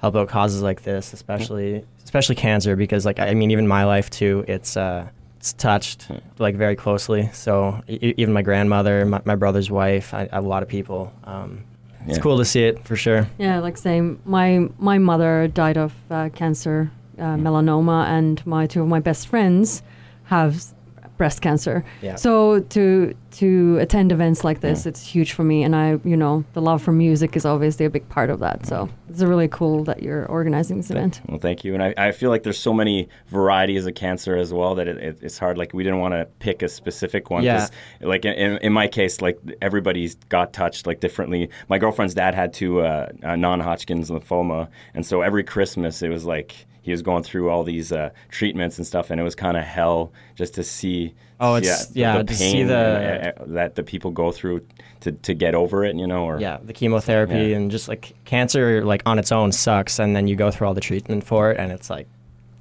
help 0.00 0.16
out 0.16 0.28
causes 0.28 0.62
like 0.62 0.82
this, 0.82 1.12
especially 1.12 1.84
especially 2.04 2.34
cancer, 2.36 2.76
because 2.76 3.04
like 3.04 3.18
I 3.18 3.34
mean, 3.34 3.50
even 3.50 3.66
my 3.66 3.84
life 3.84 4.08
too, 4.10 4.44
it's 4.48 4.76
uh, 4.76 5.08
it's 5.38 5.52
touched 5.52 6.08
like 6.38 6.56
very 6.56 6.74
closely. 6.76 7.30
So 7.32 7.80
e- 7.88 8.14
even 8.16 8.34
my 8.34 8.42
grandmother, 8.42 9.04
my, 9.06 9.20
my 9.24 9.36
brother's 9.36 9.70
wife, 9.70 10.12
I, 10.12 10.28
a 10.32 10.40
lot 10.42 10.62
of 10.64 10.68
people. 10.68 11.12
Um, 11.24 11.64
it's 12.06 12.18
cool 12.18 12.38
to 12.38 12.44
see 12.44 12.64
it 12.64 12.84
for 12.84 12.96
sure. 12.96 13.26
Yeah, 13.38 13.60
like 13.60 13.76
saying 13.76 14.20
my 14.24 14.68
my 14.78 14.98
mother 14.98 15.46
died 15.48 15.76
of 15.76 15.92
uh, 16.10 16.28
cancer, 16.34 16.90
uh, 17.18 17.36
melanoma, 17.36 18.06
and 18.06 18.44
my 18.46 18.66
two 18.66 18.82
of 18.82 18.88
my 18.88 19.00
best 19.00 19.28
friends 19.28 19.82
have 20.24 20.54
s- 20.56 20.74
breast 21.18 21.42
cancer. 21.42 21.84
Yeah. 22.00 22.14
So 22.16 22.60
to 22.60 23.14
to 23.30 23.76
attend 23.78 24.10
events 24.10 24.42
like 24.42 24.60
this, 24.60 24.82
Mm. 24.82 24.86
it's 24.86 25.06
huge 25.06 25.32
for 25.32 25.44
me, 25.44 25.62
and 25.62 25.76
I 25.76 25.98
you 26.04 26.16
know 26.16 26.44
the 26.54 26.62
love 26.62 26.80
for 26.82 26.92
music 26.92 27.36
is 27.36 27.44
obviously 27.44 27.84
a 27.84 27.90
big 27.90 28.08
part 28.08 28.30
of 28.30 28.38
that. 28.40 28.64
So 28.64 28.88
it's 29.10 29.22
really 29.22 29.48
cool 29.48 29.84
that 29.84 30.02
you're 30.02 30.24
organizing 30.26 30.78
this 30.78 30.90
event. 30.90 31.20
Well, 31.28 31.38
thank 31.38 31.64
you. 31.64 31.74
And 31.74 31.82
I, 31.82 31.94
I 31.96 32.12
feel 32.12 32.30
like 32.30 32.42
there's 32.42 32.58
so 32.58 32.72
many 32.72 33.08
varieties 33.28 33.84
of 33.86 33.94
cancer 33.94 34.36
as 34.36 34.52
well 34.52 34.74
that 34.76 34.88
it, 34.88 34.96
it, 34.98 35.18
it's 35.22 35.38
hard. 35.38 35.58
Like 35.58 35.74
we 35.74 35.82
didn't 35.82 35.98
want 36.00 36.14
to 36.14 36.26
pick 36.38 36.62
a 36.62 36.68
specific 36.68 37.30
one. 37.30 37.44
'cause, 37.44 37.70
Like 38.00 38.24
in, 38.24 38.58
in 38.58 38.72
my 38.72 38.86
case, 38.88 39.20
like 39.20 39.38
everybody's 39.60 40.14
got 40.30 40.52
touched 40.52 40.86
like 40.86 41.00
differently. 41.00 41.50
My 41.68 41.78
girlfriend's 41.78 42.14
dad 42.14 42.34
had 42.34 42.52
to 42.54 42.80
uh, 42.80 43.08
uh, 43.22 43.36
non-Hodgkin's 43.36 44.10
lymphoma, 44.10 44.68
and 44.94 45.04
so 45.04 45.20
every 45.22 45.42
Christmas 45.44 46.02
it 46.02 46.08
was 46.10 46.24
like 46.24 46.66
he 46.88 46.92
was 46.92 47.02
going 47.02 47.22
through 47.22 47.50
all 47.50 47.62
these 47.64 47.92
uh, 47.92 48.10
treatments 48.30 48.78
and 48.78 48.86
stuff, 48.86 49.10
and 49.10 49.20
it 49.20 49.24
was 49.24 49.34
kind 49.34 49.56
of 49.56 49.62
hell 49.64 50.10
just 50.34 50.54
to 50.54 50.62
see. 50.64 51.14
Oh, 51.38 51.54
it's- 51.56 51.90
yeah, 51.94 52.22
to 52.22 52.34
see 52.34 52.62
the- 52.64 52.74
and, 52.76 53.38
uh, 53.38 53.44
that 53.54 53.74
the 53.76 53.82
people 53.82 54.10
go 54.10 54.32
through 54.32 54.62
to, 55.00 55.12
to 55.12 55.34
get 55.34 55.54
over 55.54 55.84
it, 55.84 55.94
you 55.94 56.06
know, 56.06 56.24
or 56.24 56.40
Yeah, 56.40 56.58
the 56.64 56.72
chemotherapy 56.72 57.34
Yeah. 57.50 57.56
and 57.56 57.70
just 57.70 57.86
like 57.88 58.14
cancer, 58.24 58.84
like 58.84 59.02
on 59.06 59.18
its 59.18 59.30
own 59.30 59.52
sucks, 59.52 59.98
and 60.00 60.16
then 60.16 60.26
you 60.26 60.34
go 60.34 60.50
through 60.50 60.66
all 60.66 60.74
the 60.74 60.80
treatment 60.80 61.22
for 61.24 61.52
it, 61.52 61.58
and 61.60 61.70
it's 61.70 61.88
like 61.90 62.08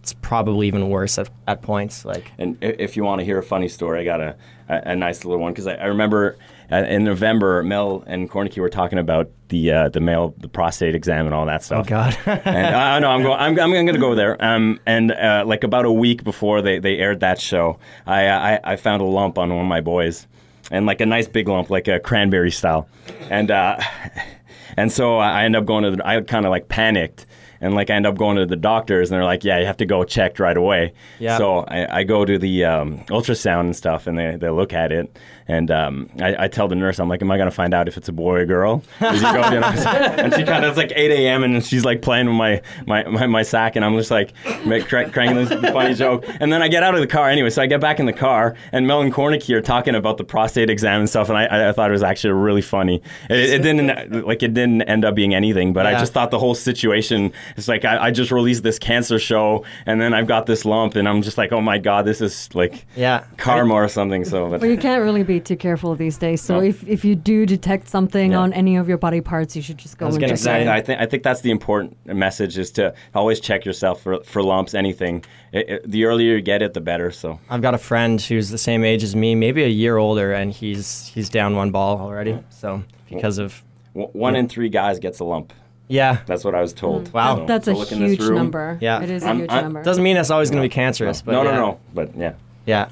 it's 0.04 0.14
probably 0.14 0.68
even 0.68 0.90
worse 0.90 1.18
at, 1.18 1.30
at 1.48 1.62
points. 1.62 2.06
Like 2.06 2.32
And 2.38 2.58
if 2.62 2.96
you 2.96 3.04
want 3.04 3.20
to 3.20 3.26
hear 3.26 3.38
a 3.40 3.44
funny 3.44 3.68
story, 3.68 4.02
I 4.02 4.04
got 4.04 4.22
a, 4.22 4.36
a, 4.70 4.92
a 4.92 4.96
nice 4.96 5.26
little 5.26 5.42
one 5.42 5.54
because 5.54 5.68
I, 5.68 5.74
I 5.76 5.86
remember 5.88 6.38
uh, 6.72 6.78
in 6.88 7.04
November, 7.04 7.64
Mel 7.64 8.04
and 8.08 8.30
Cornicky 8.30 8.60
were 8.60 8.70
talking 8.70 9.00
about 9.00 9.30
the 9.50 9.72
uh, 9.72 9.90
the 9.90 10.00
male 10.00 10.34
the 10.38 10.50
prostate 10.50 10.96
exam 10.96 11.26
and 11.26 11.34
all 11.34 11.46
that 11.46 11.64
stuff. 11.64 11.86
oh 11.86 11.90
god, 11.90 12.18
and 12.26 12.76
I 12.76 13.00
know 13.00 13.10
I'm 13.10 13.24
going. 13.24 13.40
I'm, 13.40 13.60
I'm 13.60 13.72
going 13.72 13.88
to 13.88 13.98
go 13.98 14.16
there. 14.16 14.44
Um, 14.44 14.80
and 14.86 15.12
uh, 15.12 15.44
like 15.46 15.64
about 15.64 15.86
a 15.86 15.92
week 15.92 16.24
before 16.24 16.62
they, 16.62 16.80
they 16.80 16.98
aired 16.98 17.22
that 17.22 17.40
show, 17.40 17.80
I, 18.06 18.28
I 18.30 18.60
I 18.64 18.76
found 18.76 19.02
a 19.02 19.06
lump 19.06 19.38
on 19.38 19.50
one 19.50 19.62
of 19.62 19.68
my 19.68 19.82
boys, 19.82 20.28
and 20.70 20.86
like 20.86 21.00
a 21.02 21.06
nice 21.06 21.28
big 21.28 21.48
lump, 21.48 21.70
like 21.70 21.88
a 21.88 22.00
cranberry 22.00 22.52
style, 22.52 22.90
and 23.30 23.50
uh, 23.50 23.80
and 24.78 24.92
so 24.92 25.18
I 25.18 25.46
end 25.46 25.56
up 25.56 25.66
going 25.66 25.84
to. 25.86 25.92
The, 25.92 26.08
I 26.08 26.22
kind 26.22 26.46
of 26.46 26.52
like 26.52 26.68
panicked. 26.68 27.26
And 27.60 27.74
like 27.74 27.90
I 27.90 27.96
end 27.96 28.06
up 28.06 28.20
going 28.20 28.38
to 28.38 28.46
the 28.46 28.56
doctors, 28.56 29.10
and 29.10 29.16
they're 29.16 29.26
like, 29.26 29.44
"Yeah, 29.44 29.58
you 29.58 29.66
have 29.66 29.78
to 29.78 29.86
go 29.88 30.04
checked 30.04 30.40
right 30.40 30.56
away." 30.56 30.94
Yeah. 31.18 31.40
So 31.40 31.62
I, 31.62 32.02
I 32.02 32.04
go 32.04 32.24
to 32.24 32.38
the 32.38 32.66
um, 32.66 33.00
ultrasound 33.06 33.62
and 33.62 33.76
stuff, 33.76 34.06
and 34.06 34.16
they, 34.16 34.36
they 34.36 34.52
look 34.52 34.74
at 34.74 34.92
it, 34.92 35.18
and 35.48 35.72
um, 35.72 36.10
I, 36.22 36.46
I 36.46 36.48
tell 36.48 36.68
the 36.68 36.76
nurse, 36.76 37.00
I'm 37.00 37.10
like, 37.10 37.22
"Am 37.22 37.32
I 37.32 37.38
gonna 37.38 37.52
find 37.52 37.74
out 37.74 37.88
if 37.88 37.98
it's 37.98 38.10
a 38.10 38.12
boy 38.14 38.40
or 38.42 38.46
girl?" 38.46 38.84
'Cause 39.00 39.16
you 39.22 39.32
go, 39.34 39.50
you 39.50 39.60
know, 39.60 39.68
and 39.68 40.34
she 40.34 40.44
kind 40.44 40.66
of 40.66 40.70
it's 40.72 40.78
like 40.78 40.92
8 40.96 41.12
a.m. 41.12 41.44
and 41.44 41.64
she's 41.66 41.86
like 41.86 42.02
playing 42.02 42.28
with 42.28 42.36
my 42.36 42.62
my, 42.86 43.04
my, 43.06 43.28
my 43.28 43.44
sack, 43.44 43.76
and 43.76 43.84
I'm 43.86 43.96
just 43.98 44.12
like 44.12 44.34
make, 44.66 44.88
cra- 44.88 45.10
cracking 45.10 45.36
this 45.36 45.50
funny 45.72 45.94
joke, 45.94 46.26
and 46.40 46.52
then 46.52 46.62
I 46.62 46.68
get 46.68 46.84
out 46.84 46.96
of 46.96 47.02
the 47.02 47.08
car 47.08 47.30
anyway. 47.30 47.50
So 47.50 47.62
I 47.62 47.66
get 47.68 47.82
back 47.82 48.00
in 48.00 48.06
the 48.06 48.14
car, 48.14 48.56
and 48.72 48.86
Mel 48.88 49.02
and 49.02 49.14
Cornicky 49.14 49.54
are 49.56 49.62
talking 49.62 49.96
about 49.96 50.18
the 50.18 50.24
prostate 50.24 50.70
exam 50.70 51.00
and 51.02 51.10
stuff, 51.10 51.30
and 51.30 51.38
I, 51.38 51.46
I, 51.46 51.70
I 51.70 51.72
thought 51.72 51.90
it 51.90 51.94
was 51.94 52.04
actually 52.04 52.34
really 52.34 52.62
funny. 52.62 53.02
It, 53.30 53.38
it 53.50 53.62
didn't 53.62 54.26
like 54.26 54.44
it 54.44 54.54
didn't 54.54 54.82
end 54.84 55.06
up 55.06 55.16
being 55.16 55.34
anything, 55.34 55.74
but 55.74 55.86
I 55.86 55.94
just 56.00 56.14
thought 56.14 56.32
the 56.32 56.40
whole 56.40 56.56
situation 56.56 57.32
it's 57.56 57.68
like 57.68 57.86
I, 57.86 58.06
I 58.08 58.12
just 58.12 58.32
released 58.32 58.64
this 58.64 58.78
cancer 58.80 59.18
show 59.20 59.64
and 59.86 60.02
then 60.02 60.14
I've 60.14 60.28
got 60.28 60.46
this 60.46 60.66
lump 60.66 60.96
and 60.96 61.08
I'm 61.08 61.22
just 61.22 61.38
like 61.38 61.52
oh 61.52 61.62
my 61.62 61.78
god 61.78 62.06
this 62.06 62.22
is 62.22 62.50
like 62.54 62.86
yeah, 62.96 63.24
karma 63.38 63.74
or 63.74 63.88
something 63.88 64.26
so 64.26 64.50
but 64.50 64.62
Well, 64.62 64.70
you 64.70 64.78
can't 64.78 65.02
really 65.02 65.24
be 65.24 65.37
too 65.46 65.56
careful 65.56 65.96
these 65.96 66.18
days. 66.18 66.42
So 66.42 66.56
No. 66.60 66.64
if, 66.66 66.88
if 66.88 67.04
you 67.06 67.16
do 67.16 67.46
detect 67.46 67.88
something 67.90 68.32
Yeah. 68.32 68.40
on 68.40 68.54
any 68.54 68.76
of 68.78 68.88
your 68.88 68.98
body 68.98 69.22
parts, 69.22 69.56
you 69.56 69.62
should 69.62 69.78
just 69.78 69.98
go 69.98 70.06
I 70.06 70.08
was 70.08 70.16
and 70.16 70.22
gonna 70.26 70.38
say, 70.38 70.68
I 70.68 70.82
think 70.82 71.00
I 71.02 71.06
think 71.06 71.24
that's 71.24 71.42
the 71.42 71.52
important 71.52 71.98
message 72.06 72.58
is 72.58 72.72
to 72.72 72.94
always 73.16 73.40
check 73.40 73.66
yourself 73.66 74.02
for, 74.02 74.22
for 74.24 74.42
lumps, 74.44 74.74
anything. 74.74 75.24
It, 75.52 75.70
it- 75.70 75.92
the 75.92 76.06
earlier 76.06 76.36
you 76.36 76.42
get 76.42 76.62
it, 76.62 76.74
the 76.74 76.82
better. 76.82 77.12
So 77.12 77.40
I've 77.50 77.62
got 77.62 77.74
a 77.74 77.78
friend 77.78 78.20
who's 78.22 78.50
the 78.50 78.58
same 78.58 78.84
age 78.84 79.04
as 79.04 79.16
me, 79.16 79.36
maybe 79.36 79.64
a 79.64 79.68
year 79.70 79.98
older, 79.98 80.34
and 80.34 80.52
he's 80.52 81.08
he's 81.14 81.30
down 81.30 81.56
one 81.56 81.72
ball 81.72 82.00
already. 82.00 82.38
So 82.50 82.84
because 83.10 83.38
of 83.38 83.64
w- 83.94 84.10
one 84.14 84.36
in 84.36 84.48
three 84.50 84.70
guys 84.70 85.00
gets 85.00 85.20
a 85.20 85.24
lump. 85.24 85.54
yeah, 85.90 86.18
That's 86.26 86.44
what 86.44 86.54
I 86.54 86.60
was 86.62 86.74
told. 86.74 87.06
Mm. 87.10 87.14
Wow. 87.14 87.36
So- 87.36 87.40
That- 87.40 87.48
that's 87.48 87.66
so 87.66 87.72
a 87.72 87.76
look 87.78 87.90
huge 87.90 88.20
room. 88.20 88.36
number. 88.36 88.78
Yeah. 88.82 89.02
It 89.02 89.10
is 89.10 89.24
a 89.24 89.28
I'm- 89.28 89.40
huge 89.40 89.50
I'm- 89.52 89.64
number. 89.64 89.84
doesn't 89.84 90.04
mean 90.04 90.16
that's 90.16 90.30
always 90.32 90.50
going 90.52 90.62
to 90.62 90.66
be 90.68 90.74
cancerous, 90.74 91.22
but 91.22 91.32
no, 91.32 91.44
no, 91.44 91.50
yeah. 91.52 91.56
no. 91.58 91.80
But 91.94 92.10
yeah. 92.18 92.34
Yeah, 92.66 92.90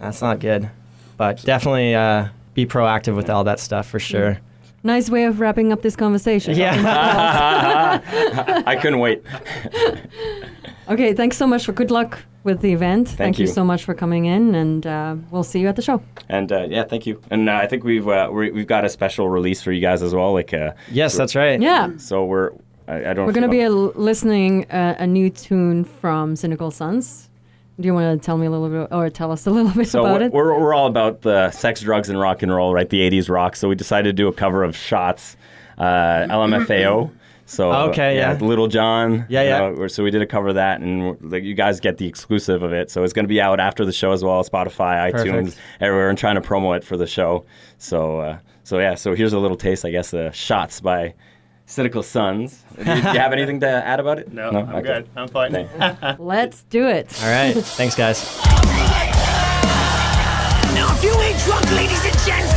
that's 0.00 0.22
not 0.22 0.38
good. 0.40 0.70
But 1.18 1.42
definitely 1.42 1.94
uh, 1.94 2.28
be 2.54 2.64
proactive 2.64 3.14
with 3.14 3.28
all 3.28 3.44
that 3.44 3.60
stuff 3.60 3.86
for 3.86 3.98
sure. 3.98 4.38
Nice 4.82 5.10
way 5.10 5.24
of 5.24 5.40
wrapping 5.40 5.72
up 5.72 5.82
this 5.82 5.96
conversation. 5.96 6.56
Yeah. 6.56 8.00
I 8.66 8.76
couldn't 8.76 9.00
wait. 9.00 9.22
Okay, 10.88 11.12
thanks 11.12 11.36
so 11.36 11.46
much 11.46 11.66
for 11.66 11.72
good 11.72 11.90
luck 11.90 12.20
with 12.44 12.62
the 12.62 12.72
event. 12.72 13.10
Thank, 13.10 13.38
you. 13.38 13.44
you. 13.44 13.52
so 13.52 13.62
much 13.62 13.84
for 13.84 13.92
coming 13.92 14.24
in, 14.24 14.54
and 14.54 14.86
uh, 14.86 15.16
we'll 15.30 15.44
see 15.44 15.60
you 15.60 15.68
at 15.68 15.76
the 15.76 15.82
show. 15.82 16.02
And 16.30 16.50
uh, 16.50 16.66
yeah, 16.70 16.84
thank 16.84 17.04
you. 17.04 17.20
And 17.30 17.46
uh, 17.46 17.56
I 17.56 17.66
think 17.66 17.84
we've 17.84 18.08
uh, 18.08 18.30
we 18.32 18.50
we've 18.50 18.66
got 18.66 18.86
a 18.86 18.88
special 18.88 19.28
release 19.28 19.60
for 19.60 19.70
you 19.70 19.82
guys 19.82 20.02
as 20.02 20.14
well. 20.14 20.32
Like 20.32 20.54
uh, 20.54 20.72
yes, 20.90 21.14
that's 21.14 21.36
right. 21.36 21.60
Yeah, 21.60 21.90
so 21.98 22.24
we're 22.24 22.52
I, 22.86 23.10
I 23.10 23.12
don't. 23.12 23.26
we're 23.26 23.32
going 23.32 23.42
to 23.42 23.50
be 23.50 23.68
listening 23.68 24.64
uh, 24.70 24.96
a 24.98 25.06
new 25.06 25.28
tune 25.28 25.84
from 25.84 26.36
Cynical 26.36 26.70
Sons. 26.70 27.27
Do 27.80 27.86
you 27.86 27.94
want 27.94 28.20
to 28.20 28.24
tell 28.26 28.36
me 28.36 28.46
a 28.46 28.50
little 28.50 28.68
bit, 28.68 28.88
or 28.92 29.08
tell 29.10 29.30
us 29.30 29.46
a 29.46 29.50
little 29.50 29.70
bit 29.74 29.86
So 29.88 30.00
about 30.00 30.20
we're, 30.20 30.26
it? 30.26 30.32
we're 30.32 30.60
we're 30.60 30.74
all 30.74 30.86
about 30.88 31.22
the 31.22 31.50
sex, 31.52 31.80
drugs, 31.80 32.08
and 32.08 32.18
rock 32.18 32.42
and 32.42 32.52
roll, 32.52 32.74
right? 32.74 32.88
The 32.88 33.00
'80s 33.08 33.28
rock. 33.30 33.54
So 33.56 33.68
we 33.68 33.74
decided 33.76 34.08
to 34.08 34.12
do 34.12 34.26
a 34.28 34.32
cover 34.32 34.64
of 34.64 34.76
Shots, 34.76 35.36
uh, 35.78 36.26
LMFAO. 36.28 37.10
So 37.46 37.72
Okay, 37.72 38.16
yeah. 38.16 38.36
Lil 38.38 38.66
Jon. 38.66 39.24
Yeah, 39.30 39.42
you 39.42 39.48
yeah. 39.48 39.58
know, 39.70 39.86
so 39.86 40.04
we 40.04 40.10
did 40.10 40.20
a 40.20 40.26
cover 40.26 40.48
of 40.48 40.56
that, 40.56 40.80
and 40.80 41.16
like 41.32 41.44
you 41.44 41.54
guys 41.54 41.80
get 41.80 41.96
the 41.96 42.06
exclusive 42.06 42.62
of 42.62 42.72
it. 42.74 42.90
So 42.90 43.04
it's 43.04 43.14
going 43.14 43.24
to 43.24 43.28
be 43.28 43.40
out 43.40 43.58
after 43.58 43.86
the 43.86 43.92
show 43.92 44.12
as 44.12 44.22
well, 44.22 44.42
Spotify, 44.44 45.10
iTunes, 45.12 45.44
Perfect. 45.44 45.58
everywhere, 45.80 46.10
and 46.10 46.18
trying 46.18 46.34
to 46.34 46.42
promo 46.42 46.76
it 46.76 46.84
for 46.84 46.96
the 46.98 47.06
show. 47.06 47.46
So 47.78 48.20
uh, 48.20 48.38
so 48.64 48.78
yeah. 48.80 48.96
So 48.96 49.14
here's 49.14 49.32
a 49.32 49.38
little 49.38 49.56
taste, 49.56 49.84
I 49.86 49.90
guess. 49.90 50.12
Uh, 50.12 50.30
shots 50.30 50.80
by 50.80 51.14
Cynical 51.68 52.02
Sons. 52.02 52.64
do, 52.76 52.78
you, 52.78 52.84
do 52.84 52.92
you 52.92 53.18
have 53.18 53.32
anything 53.32 53.60
to 53.60 53.68
add 53.68 54.00
about 54.00 54.18
it? 54.18 54.32
No, 54.32 54.50
no? 54.50 54.60
I'm 54.60 54.76
okay. 54.76 54.82
Good. 54.82 55.08
I'm 55.14 55.28
fine. 55.28 55.52
Let's 56.18 56.62
do 56.64 56.88
it. 56.88 57.14
All 57.22 57.28
right. 57.30 57.52
Thanks, 57.52 57.94
guys. 57.94 58.24
Now, 60.74 60.88
if 60.94 61.04
you 61.04 61.12
ain't 61.20 61.38
drunk, 61.44 61.70
ladies 61.72 62.02
and 62.04 62.18
gents, 62.24 62.47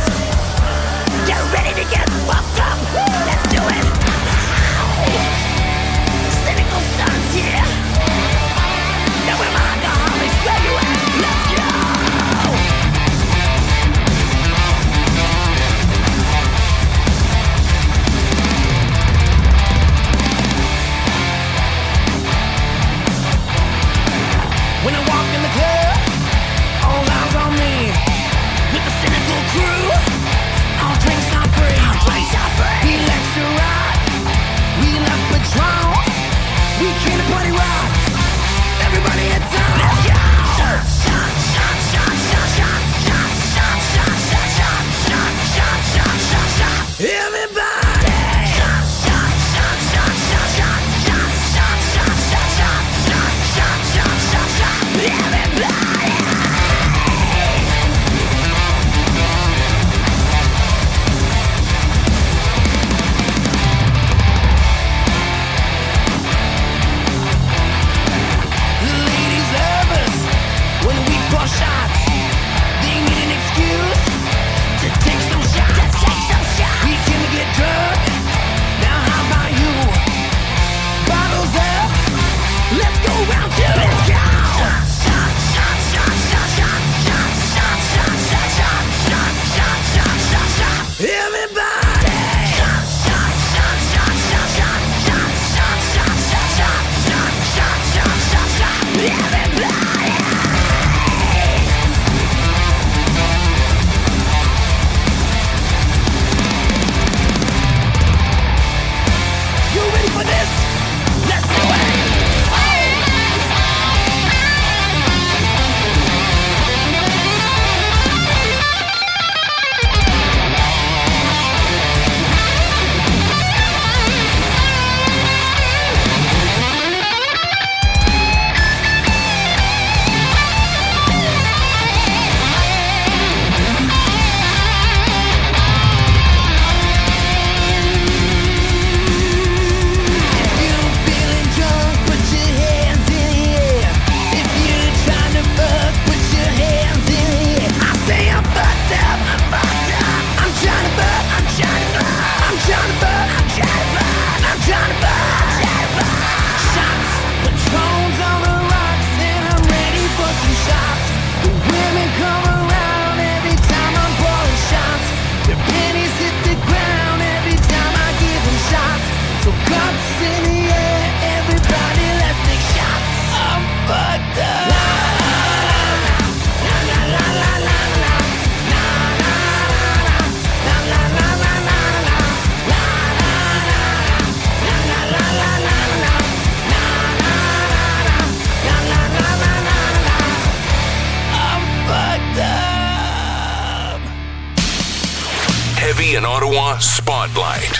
Heavy 196.12 196.26
in 196.26 196.30
Ottawa 196.30 196.76
Spotlight. 196.76 197.72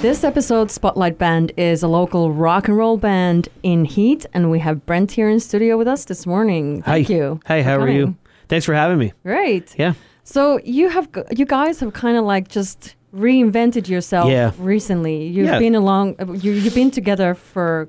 This 0.00 0.22
episode's 0.22 0.72
Spotlight 0.74 1.18
Band 1.18 1.50
is 1.56 1.82
a 1.82 1.88
local 1.88 2.32
rock 2.32 2.68
and 2.68 2.76
roll 2.76 2.96
band 2.96 3.48
in 3.64 3.84
Heat, 3.84 4.26
and 4.32 4.48
we 4.48 4.60
have 4.60 4.86
Brent 4.86 5.10
here 5.10 5.28
in 5.28 5.40
studio 5.40 5.76
with 5.76 5.88
us 5.88 6.04
this 6.04 6.24
morning. 6.24 6.82
Thank 6.82 7.08
Hi. 7.08 7.14
you. 7.14 7.40
Hey, 7.46 7.64
for 7.64 7.68
how 7.68 7.76
are 7.80 7.88
you? 7.88 8.14
Thanks 8.48 8.64
for 8.64 8.74
having 8.74 8.98
me. 8.98 9.12
Great. 9.24 9.74
Yeah. 9.76 9.94
So 10.22 10.60
you 10.62 10.88
have 10.88 11.08
you 11.36 11.46
guys 11.46 11.80
have 11.80 11.92
kind 11.94 12.16
of 12.16 12.24
like 12.24 12.46
just 12.46 12.94
reinvented 13.12 13.88
yourself 13.88 14.30
Yeah. 14.30 14.52
recently. 14.58 15.26
You've 15.26 15.46
Yeah. 15.48 15.58
been 15.58 15.74
along. 15.74 16.14
You, 16.40 16.52
you've 16.52 16.76
been 16.76 16.92
together 16.92 17.34
for 17.34 17.88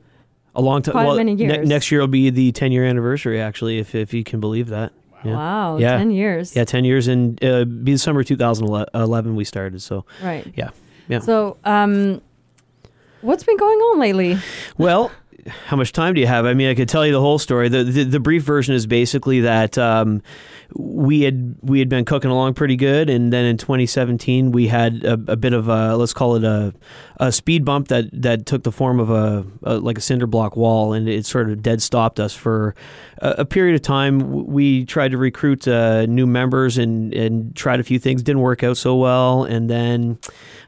A 0.55 0.61
long 0.63 0.81
time. 0.81 0.93
Quite 0.93 1.05
well, 1.05 1.15
many 1.17 1.35
ne- 1.35 1.43
years. 1.43 1.69
next 1.69 1.91
year 1.91 2.01
will 2.01 2.07
be 2.07 2.31
the 2.31 2.51
10 2.53 2.71
year 2.71 2.85
anniversary, 2.85 3.39
actually, 3.39 3.77
if, 3.77 3.93
if 3.93 4.15
you 4.15 4.23
can 4.23 4.39
believe 4.39 4.69
that. 4.69 4.93
Yeah. 5.23 5.33
wow, 5.35 5.77
Yeah. 5.77 5.97
ten 5.97 6.11
years. 6.11 6.55
Yeah, 6.55 6.63
10 6.63 6.85
years 6.85 7.07
and 7.07 7.43
uh, 7.43 7.65
be 7.65 7.93
the 7.93 7.97
summer 7.97 8.23
2011 8.23 9.35
we 9.35 9.43
started. 9.43 9.81
So, 9.81 10.05
Right. 10.23 10.45
yeah. 10.55 10.69
Yeah. 11.07 11.19
So, 11.19 11.57
um, 11.65 12.21
what's 13.21 13.43
been 13.43 13.57
going 13.57 13.77
on 13.79 13.99
lately? 13.99 14.37
Well, 14.77 15.11
how 15.65 15.75
much 15.77 15.91
time 15.91 16.13
do 16.13 16.21
you 16.21 16.27
have? 16.27 16.45
I 16.45 16.53
mean, 16.53 16.69
I 16.69 16.75
could 16.75 16.87
tell 16.89 17.05
you 17.05 17.11
the 17.11 17.19
whole 17.21 17.39
story. 17.39 17.67
The 17.69 17.83
the, 17.83 18.03
the 18.03 18.19
brief 18.19 18.43
version 18.43 18.75
is 18.75 18.85
basically 18.85 19.41
that 19.41 19.77
um, 19.77 20.21
we 20.75 21.21
had 21.21 21.55
we 21.61 21.79
had 21.79 21.89
been 21.89 22.05
cooking 22.05 22.29
along 22.29 22.53
pretty 22.53 22.75
good, 22.75 23.09
and 23.09 23.33
then 23.33 23.45
in 23.45 23.57
2017 23.57 24.51
we 24.51 24.67
had 24.67 25.03
a, 25.03 25.13
a 25.13 25.35
bit 25.35 25.53
of 25.53 25.67
a 25.67 25.95
let's 25.95 26.13
call 26.13 26.35
it 26.35 26.43
a, 26.43 26.73
a 27.17 27.31
speed 27.31 27.65
bump 27.65 27.87
that 27.87 28.05
that 28.13 28.45
took 28.45 28.63
the 28.63 28.71
form 28.71 28.99
of 28.99 29.09
a, 29.09 29.45
a 29.63 29.79
like 29.79 29.97
a 29.97 30.01
cinder 30.01 30.27
block 30.27 30.55
wall, 30.55 30.93
and 30.93 31.09
it 31.09 31.25
sort 31.25 31.49
of 31.49 31.61
dead 31.61 31.81
stopped 31.81 32.19
us 32.19 32.35
for 32.35 32.75
a, 33.17 33.29
a 33.39 33.45
period 33.45 33.75
of 33.75 33.81
time. 33.81 34.45
We 34.45 34.85
tried 34.85 35.11
to 35.11 35.17
recruit 35.17 35.67
uh, 35.67 36.05
new 36.05 36.27
members 36.27 36.77
and 36.77 37.13
and 37.13 37.55
tried 37.55 37.79
a 37.79 37.83
few 37.83 37.99
things, 37.99 38.21
didn't 38.21 38.41
work 38.41 38.63
out 38.63 38.77
so 38.77 38.95
well, 38.95 39.43
and 39.43 39.69
then 39.69 40.19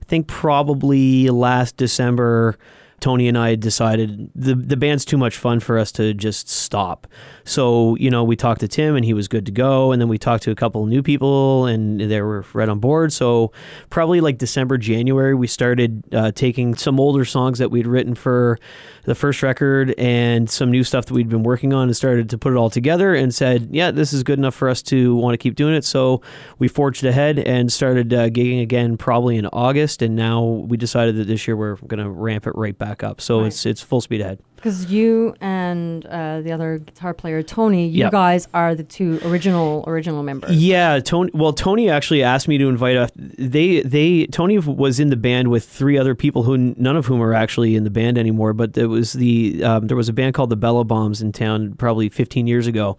I 0.01 0.05
think 0.05 0.27
probably 0.27 1.29
last 1.29 1.77
December 1.77 2.57
Tony 3.01 3.27
and 3.27 3.37
I 3.37 3.55
decided 3.55 4.29
the 4.35 4.55
the 4.55 4.77
band's 4.77 5.03
too 5.03 5.17
much 5.17 5.37
fun 5.37 5.59
for 5.59 5.77
us 5.77 5.91
to 5.93 6.13
just 6.13 6.47
stop. 6.47 7.07
So 7.43 7.95
you 7.97 8.09
know, 8.09 8.23
we 8.23 8.35
talked 8.35 8.61
to 8.61 8.67
Tim 8.67 8.95
and 8.95 9.03
he 9.03 9.13
was 9.13 9.27
good 9.27 9.45
to 9.47 9.51
go, 9.51 9.91
and 9.91 10.01
then 10.01 10.07
we 10.07 10.17
talked 10.17 10.43
to 10.43 10.51
a 10.51 10.55
couple 10.55 10.85
new 10.85 11.03
people 11.03 11.65
and 11.65 11.99
they 11.99 12.21
were 12.21 12.45
right 12.53 12.69
on 12.69 12.79
board. 12.79 13.11
So 13.11 13.51
probably 13.89 14.21
like 14.21 14.37
December, 14.37 14.77
January, 14.77 15.35
we 15.35 15.47
started 15.47 16.03
uh, 16.13 16.31
taking 16.31 16.75
some 16.75 16.99
older 16.99 17.25
songs 17.25 17.59
that 17.59 17.71
we'd 17.71 17.87
written 17.87 18.15
for 18.15 18.59
the 19.03 19.15
first 19.15 19.41
record 19.41 19.95
and 19.97 20.49
some 20.49 20.69
new 20.69 20.83
stuff 20.83 21.05
that 21.07 21.13
we'd 21.13 21.29
been 21.29 21.43
working 21.43 21.73
on 21.73 21.87
and 21.87 21.97
started 21.97 22.29
to 22.29 22.37
put 22.37 22.53
it 22.53 22.55
all 22.55 22.69
together 22.69 23.15
and 23.15 23.33
said, 23.33 23.69
yeah, 23.71 23.89
this 23.89 24.13
is 24.13 24.21
good 24.23 24.37
enough 24.37 24.53
for 24.53 24.69
us 24.69 24.81
to 24.83 25.15
want 25.15 25.33
to 25.33 25.37
keep 25.37 25.55
doing 25.55 25.73
it. 25.73 25.83
So 25.83 26.21
we 26.59 26.67
forged 26.67 27.03
ahead 27.03 27.39
and 27.39 27.71
started 27.71 28.13
uh, 28.13 28.29
gigging 28.29 28.61
again 28.61 28.97
probably 28.97 29.37
in 29.37 29.47
August, 29.47 30.01
and 30.01 30.15
now 30.15 30.43
we 30.43 30.77
decided 30.77 31.15
that 31.15 31.27
this 31.27 31.47
year 31.47 31.55
we're 31.55 31.75
going 31.75 32.03
to 32.03 32.09
ramp 32.09 32.45
it 32.45 32.53
right 32.55 32.77
back 32.77 32.90
up. 33.03 33.21
So 33.21 33.39
Right. 33.39 33.47
it's 33.47 33.65
it's 33.65 33.81
full 33.81 34.01
speed 34.01 34.21
ahead. 34.21 34.39
Because 34.55 34.91
you 34.91 35.33
and 35.41 36.05
uh, 36.05 36.41
the 36.41 36.51
other 36.51 36.77
guitar 36.77 37.15
player 37.15 37.41
Tony, 37.41 37.87
you 37.87 38.01
Yeah. 38.01 38.09
guys 38.11 38.47
are 38.53 38.75
the 38.75 38.83
two 38.83 39.19
original 39.25 39.83
original 39.87 40.21
members. 40.21 40.51
Yeah, 40.55 40.99
Tony. 40.99 41.31
Well, 41.33 41.51
Tony 41.51 41.89
actually 41.89 42.21
asked 42.21 42.47
me 42.47 42.59
to 42.59 42.69
invite. 42.69 42.95
A, 42.95 43.09
they 43.15 43.81
they 43.81 44.27
Tony 44.27 44.59
was 44.59 44.99
in 44.99 45.09
the 45.09 45.15
band 45.15 45.49
with 45.49 45.63
three 45.67 45.97
other 45.97 46.13
people 46.13 46.43
who 46.43 46.57
none 46.77 46.95
of 46.95 47.07
whom 47.07 47.23
are 47.23 47.33
actually 47.33 47.75
in 47.75 47.85
the 47.85 47.89
band 47.89 48.19
anymore. 48.19 48.53
But 48.53 48.73
there 48.73 48.87
was 48.87 49.13
the 49.13 49.63
um, 49.63 49.87
there 49.87 49.97
was 49.97 50.09
a 50.09 50.13
band 50.13 50.35
called 50.35 50.51
the 50.51 50.57
Bella 50.57 50.83
Bombs 50.83 51.23
in 51.23 51.31
town 51.31 51.73
probably 51.79 52.09
15 52.09 52.45
years 52.45 52.67
ago, 52.67 52.97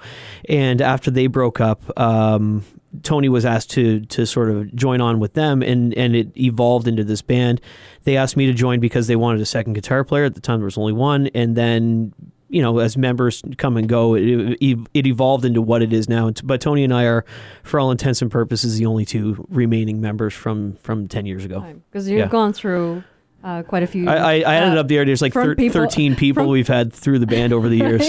and 0.49 0.81
after 0.83 1.13
they 1.13 1.29
broke 1.29 1.61
up. 1.61 1.81
Um, 1.99 2.65
Tony 3.03 3.29
was 3.29 3.45
asked 3.45 3.71
to 3.71 4.01
to 4.01 4.27
sort 4.27 4.51
of 4.51 4.75
join 4.75 5.01
on 5.01 5.19
with 5.19 5.35
them, 5.35 5.63
and 5.63 5.95
and 5.95 6.15
it 6.15 6.29
evolved 6.37 6.87
into 6.87 7.05
this 7.05 7.23
band. 7.23 7.61
They 8.05 8.17
asked 8.17 8.37
me 8.37 8.47
to 8.47 8.53
join 8.53 8.81
because 8.81 9.07
they 9.07 9.17
wanted 9.17 9.41
a 9.41 9.47
second 9.47 9.73
guitar 9.75 10.05
player. 10.05 10.25
At 10.25 10.35
the 10.35 10.41
time, 10.41 10.61
there 10.61 10.67
was 10.67 10.79
only 10.79 10.93
one, 10.93 11.29
and 11.29 11.57
then 11.57 12.13
you 12.49 12.61
know, 12.61 12.81
as 12.81 12.99
members 12.99 13.43
come 13.57 13.79
and 13.79 13.89
go, 13.89 14.15
it, 14.15 14.59
it, 14.61 15.07
evolved 15.07 15.47
into 15.47 15.63
what 15.63 15.81
it 15.81 15.91
is 15.91 16.07
now. 16.07 16.31
But 16.45 16.61
Tony 16.61 16.85
and 16.85 16.93
I 16.93 17.05
are, 17.05 17.25
for 17.63 17.81
all 17.81 17.91
intents 17.91 18.21
and 18.21 18.31
purposes, 18.31 18.77
the 18.77 18.85
only 18.85 19.07
two 19.07 19.47
remaining 19.49 20.03
members 20.03 20.35
from 20.35 20.75
from 20.83 21.09
ten 21.09 21.25
years 21.25 21.47
ago. 21.47 21.65
Because 21.91 22.09
you've 22.11 22.19
Yeah. 22.19 22.29
gone 22.29 22.53
through 22.53 23.05
uh, 23.43 23.63
quite 23.63 23.83
a 23.83 23.87
few. 23.87 24.09
I, 24.09 24.17
I, 24.17 24.33
I 24.41 24.55
ended 24.57 24.79
uh, 24.79 24.81
up 24.81 24.89
there. 24.89 25.05
There's 25.05 25.23
like 25.23 25.33
thir- 25.33 25.55
people- 25.55 25.73
thirteen 25.73 26.15
people 26.25 26.45
from- 26.45 26.51
we've 26.51 26.69
had 26.69 26.93
through 26.93 27.19
the 27.19 27.27
band 27.27 27.53
over 27.53 27.69
the 27.69 27.77
years. 27.79 28.09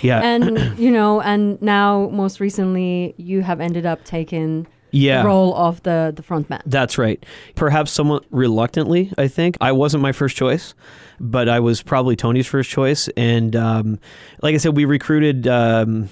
Yeah, 0.00 0.20
and 0.20 0.78
you 0.78 0.90
know, 0.90 1.20
and 1.20 1.60
now 1.62 2.08
most 2.12 2.40
recently, 2.40 3.14
you 3.16 3.42
have 3.42 3.60
ended 3.60 3.86
up 3.86 4.04
taking 4.04 4.66
yeah. 4.90 5.22
the 5.22 5.28
role 5.28 5.54
of 5.54 5.82
the 5.82 6.12
the 6.14 6.22
front 6.22 6.48
man. 6.50 6.62
That's 6.66 6.98
right. 6.98 7.24
Perhaps 7.54 7.90
somewhat 7.90 8.24
reluctantly, 8.30 9.12
I 9.18 9.28
think. 9.28 9.56
I 9.60 9.72
wasn't 9.72 10.02
my 10.02 10.12
first 10.12 10.36
choice, 10.36 10.74
but 11.18 11.48
I 11.48 11.60
was 11.60 11.82
probably 11.82 12.16
Tony's 12.16 12.46
first 12.46 12.70
choice. 12.70 13.08
And 13.16 13.56
um, 13.56 13.98
like 14.42 14.54
I 14.54 14.58
said, 14.58 14.76
we 14.76 14.84
recruited. 14.84 15.46
Um, 15.46 16.08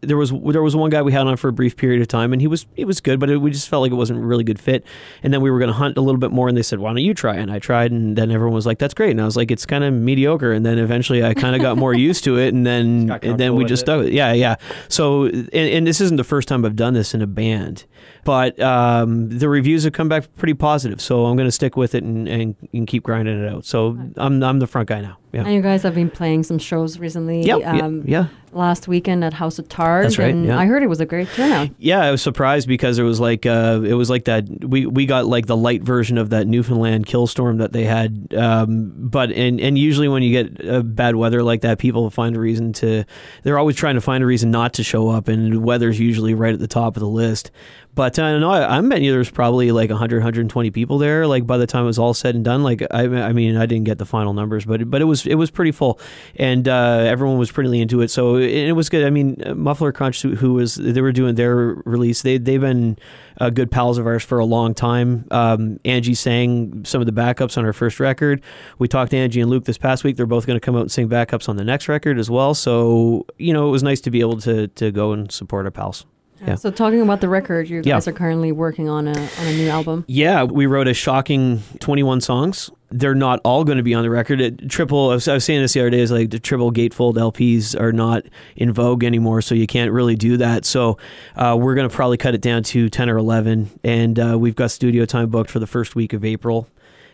there 0.00 0.16
was 0.16 0.30
there 0.30 0.62
was 0.62 0.76
one 0.76 0.90
guy 0.90 1.02
we 1.02 1.12
had 1.12 1.26
on 1.26 1.36
for 1.36 1.48
a 1.48 1.52
brief 1.52 1.76
period 1.76 2.00
of 2.00 2.06
time, 2.06 2.32
and 2.32 2.40
he 2.40 2.46
was 2.46 2.66
he 2.74 2.84
was 2.84 3.00
good, 3.00 3.18
but 3.18 3.28
it, 3.30 3.38
we 3.38 3.50
just 3.50 3.68
felt 3.68 3.82
like 3.82 3.90
it 3.90 3.96
wasn't 3.96 4.18
a 4.18 4.22
really 4.22 4.44
good 4.44 4.60
fit. 4.60 4.84
And 5.24 5.34
then 5.34 5.40
we 5.40 5.50
were 5.50 5.58
going 5.58 5.68
to 5.68 5.74
hunt 5.74 5.96
a 5.96 6.00
little 6.00 6.20
bit 6.20 6.30
more, 6.30 6.46
and 6.46 6.56
they 6.56 6.62
said, 6.62 6.78
"Why 6.78 6.90
don't 6.90 6.98
you 6.98 7.14
try?" 7.14 7.34
And 7.34 7.50
I 7.50 7.58
tried, 7.58 7.90
and 7.90 8.16
then 8.16 8.30
everyone 8.30 8.54
was 8.54 8.64
like, 8.64 8.78
"That's 8.78 8.94
great." 8.94 9.10
And 9.10 9.20
I 9.20 9.24
was 9.24 9.36
like, 9.36 9.50
"It's 9.50 9.66
kind 9.66 9.82
of 9.82 9.92
mediocre." 9.92 10.52
And 10.52 10.64
then 10.64 10.78
eventually, 10.78 11.24
I 11.24 11.34
kind 11.34 11.56
of 11.56 11.62
got 11.62 11.78
more 11.78 11.94
used 12.08 12.22
to 12.24 12.38
it, 12.38 12.54
and 12.54 12.64
then 12.64 13.10
and 13.22 13.40
then 13.40 13.56
we 13.56 13.64
just 13.64 13.82
it. 13.82 13.86
stuck. 13.86 13.98
with 13.98 14.08
it. 14.08 14.12
Yeah, 14.12 14.32
yeah. 14.32 14.56
So, 14.88 15.24
and, 15.24 15.48
and 15.52 15.86
this 15.86 16.00
isn't 16.00 16.16
the 16.16 16.24
first 16.24 16.46
time 16.46 16.64
I've 16.64 16.76
done 16.76 16.94
this 16.94 17.12
in 17.12 17.20
a 17.20 17.26
band, 17.26 17.84
but 18.28 18.60
um, 18.60 19.30
the 19.30 19.48
reviews 19.48 19.84
have 19.84 19.94
come 19.94 20.10
back 20.10 20.28
pretty 20.36 20.52
positive. 20.52 21.00
So 21.00 21.24
I'm 21.24 21.34
going 21.34 21.48
to 21.48 21.52
stick 21.52 21.78
with 21.78 21.94
it 21.94 22.04
and, 22.04 22.28
and, 22.28 22.54
and 22.74 22.86
keep 22.86 23.02
grinding 23.02 23.42
it 23.42 23.50
out. 23.50 23.64
So 23.64 23.98
I'm 24.18 24.42
I'm 24.42 24.58
the 24.58 24.66
front 24.66 24.90
guy 24.90 25.00
now. 25.00 25.16
Yeah. 25.32 25.44
And 25.44 25.54
you 25.54 25.60
guys 25.60 25.82
have 25.82 25.94
been 25.94 26.10
playing 26.10 26.42
some 26.42 26.58
shows 26.58 26.98
recently. 26.98 27.42
Yep, 27.42 27.60
yeah, 27.60 27.84
um, 27.84 28.02
yeah. 28.06 28.28
Last 28.52 28.88
weekend 28.88 29.22
at 29.24 29.34
House 29.34 29.58
of 29.58 29.68
Targ. 29.68 30.04
That's 30.04 30.18
right, 30.18 30.30
And 30.30 30.46
yeah. 30.46 30.58
I 30.58 30.64
heard 30.64 30.82
it 30.82 30.86
was 30.86 31.00
a 31.02 31.06
great 31.06 31.28
turnout. 31.28 31.68
Yeah, 31.76 32.00
I 32.00 32.10
was 32.10 32.22
surprised 32.22 32.66
because 32.66 32.98
it 32.98 33.02
was 33.02 33.20
like 33.20 33.44
uh, 33.44 33.82
it 33.84 33.92
was 33.92 34.08
like 34.08 34.24
that. 34.24 34.48
We 34.64 34.86
we 34.86 35.04
got 35.04 35.26
like 35.26 35.44
the 35.44 35.56
light 35.56 35.82
version 35.82 36.16
of 36.16 36.30
that 36.30 36.46
Newfoundland 36.46 37.04
Killstorm 37.04 37.58
that 37.58 37.72
they 37.72 37.84
had. 37.84 38.32
Um, 38.34 38.90
but 38.96 39.30
and 39.32 39.60
and 39.60 39.76
usually 39.76 40.08
when 40.08 40.22
you 40.22 40.32
get 40.32 40.66
uh, 40.66 40.82
bad 40.82 41.16
weather 41.16 41.42
like 41.42 41.60
that, 41.60 41.78
people 41.78 42.08
find 42.08 42.34
a 42.36 42.40
reason 42.40 42.72
to. 42.74 43.04
They're 43.42 43.58
always 43.58 43.76
trying 43.76 43.96
to 43.96 44.00
find 44.00 44.24
a 44.24 44.26
reason 44.26 44.50
not 44.50 44.72
to 44.74 44.82
show 44.82 45.10
up, 45.10 45.28
and 45.28 45.62
weather's 45.62 46.00
usually 46.00 46.32
right 46.32 46.54
at 46.54 46.60
the 46.60 46.68
top 46.68 46.96
of 46.96 47.00
the 47.00 47.08
list. 47.08 47.50
But 47.98 48.16
uh, 48.16 48.38
no, 48.38 48.52
I, 48.52 48.76
I'm 48.76 48.88
betting 48.88 49.02
you 49.02 49.10
there's 49.10 49.28
probably 49.28 49.72
like 49.72 49.90
100, 49.90 50.18
120 50.18 50.70
people 50.70 50.98
there. 50.98 51.26
Like 51.26 51.48
by 51.48 51.58
the 51.58 51.66
time 51.66 51.82
it 51.82 51.86
was 51.86 51.98
all 51.98 52.14
said 52.14 52.36
and 52.36 52.44
done, 52.44 52.62
like 52.62 52.80
I, 52.92 53.02
I 53.02 53.32
mean, 53.32 53.56
I 53.56 53.66
didn't 53.66 53.86
get 53.86 53.98
the 53.98 54.06
final 54.06 54.34
numbers, 54.34 54.64
but 54.64 54.88
but 54.88 55.02
it 55.02 55.06
was 55.06 55.26
it 55.26 55.34
was 55.34 55.50
pretty 55.50 55.72
full, 55.72 55.98
and 56.36 56.68
uh, 56.68 57.02
everyone 57.08 57.38
was 57.38 57.50
pretty 57.50 57.80
into 57.80 58.00
it. 58.00 58.12
So 58.12 58.36
it, 58.36 58.52
it 58.52 58.72
was 58.76 58.88
good. 58.88 59.04
I 59.04 59.10
mean, 59.10 59.42
Muffler 59.56 59.90
Crunch, 59.90 60.22
who, 60.22 60.36
who 60.36 60.54
was 60.54 60.76
they 60.76 61.00
were 61.00 61.10
doing 61.10 61.34
their 61.34 61.56
release, 61.56 62.22
they 62.22 62.38
they've 62.38 62.60
been 62.60 62.98
uh, 63.38 63.50
good 63.50 63.68
pals 63.68 63.98
of 63.98 64.06
ours 64.06 64.22
for 64.22 64.38
a 64.38 64.44
long 64.44 64.74
time. 64.74 65.26
Um, 65.32 65.80
Angie 65.84 66.14
sang 66.14 66.84
some 66.84 67.00
of 67.00 67.06
the 67.06 67.12
backups 67.12 67.58
on 67.58 67.64
her 67.64 67.72
first 67.72 67.98
record. 67.98 68.44
We 68.78 68.86
talked 68.86 69.10
to 69.10 69.16
Angie 69.16 69.40
and 69.40 69.50
Luke 69.50 69.64
this 69.64 69.76
past 69.76 70.04
week. 70.04 70.16
They're 70.16 70.24
both 70.24 70.46
going 70.46 70.56
to 70.56 70.64
come 70.64 70.76
out 70.76 70.82
and 70.82 70.92
sing 70.92 71.08
backups 71.08 71.48
on 71.48 71.56
the 71.56 71.64
next 71.64 71.88
record 71.88 72.20
as 72.20 72.30
well. 72.30 72.54
So 72.54 73.26
you 73.38 73.52
know, 73.52 73.66
it 73.66 73.72
was 73.72 73.82
nice 73.82 74.00
to 74.02 74.12
be 74.12 74.20
able 74.20 74.38
to 74.42 74.68
to 74.68 74.92
go 74.92 75.10
and 75.10 75.32
support 75.32 75.64
our 75.64 75.72
pals. 75.72 76.06
Yeah. 76.46 76.54
So 76.54 76.70
talking 76.70 77.00
about 77.00 77.20
the 77.20 77.28
record, 77.28 77.68
you 77.68 77.78
Yeah. 77.84 77.94
guys 77.94 78.06
are 78.08 78.12
currently 78.12 78.52
working 78.52 78.88
on 78.88 79.08
a 79.08 79.12
on 79.12 79.46
a 79.46 79.52
new 79.56 79.68
album. 79.68 80.04
Yeah, 80.06 80.44
we 80.44 80.66
wrote 80.66 80.86
a 80.88 80.94
shocking 80.94 81.62
21 81.80 82.20
songs. 82.20 82.70
They're 82.90 83.14
not 83.14 83.40
all 83.44 83.64
going 83.64 83.76
to 83.76 83.84
be 83.84 83.92
on 83.92 84.02
the 84.02 84.08
record. 84.08 84.40
It, 84.40 84.70
triple, 84.70 85.10
I 85.10 85.14
was, 85.14 85.28
I 85.28 85.34
was 85.34 85.44
saying 85.44 85.60
this 85.60 85.74
the 85.74 85.80
other 85.80 85.90
day, 85.90 86.00
is 86.00 86.10
like 86.10 86.30
the 86.30 86.38
triple 86.38 86.72
gatefold 86.72 87.16
LPs 87.16 87.78
are 87.78 87.92
not 87.92 88.22
in 88.56 88.72
vogue 88.72 89.04
anymore, 89.04 89.42
so 89.42 89.54
you 89.54 89.66
can't 89.66 89.92
really 89.92 90.16
do 90.16 90.38
that. 90.38 90.64
So 90.64 90.96
uh, 91.36 91.54
we're 91.60 91.74
going 91.74 91.86
to 91.88 91.94
probably 91.94 92.16
cut 92.16 92.34
it 92.34 92.40
down 92.40 92.62
to 92.62 92.88
10 92.88 93.10
or 93.10 93.18
11, 93.18 93.68
and 93.84 94.18
uh, 94.18 94.38
we've 94.38 94.56
got 94.56 94.70
studio 94.70 95.04
time 95.04 95.28
booked 95.28 95.50
for 95.50 95.58
the 95.58 95.66
first 95.66 95.96
week 95.96 96.14
of 96.14 96.24
April 96.24 96.66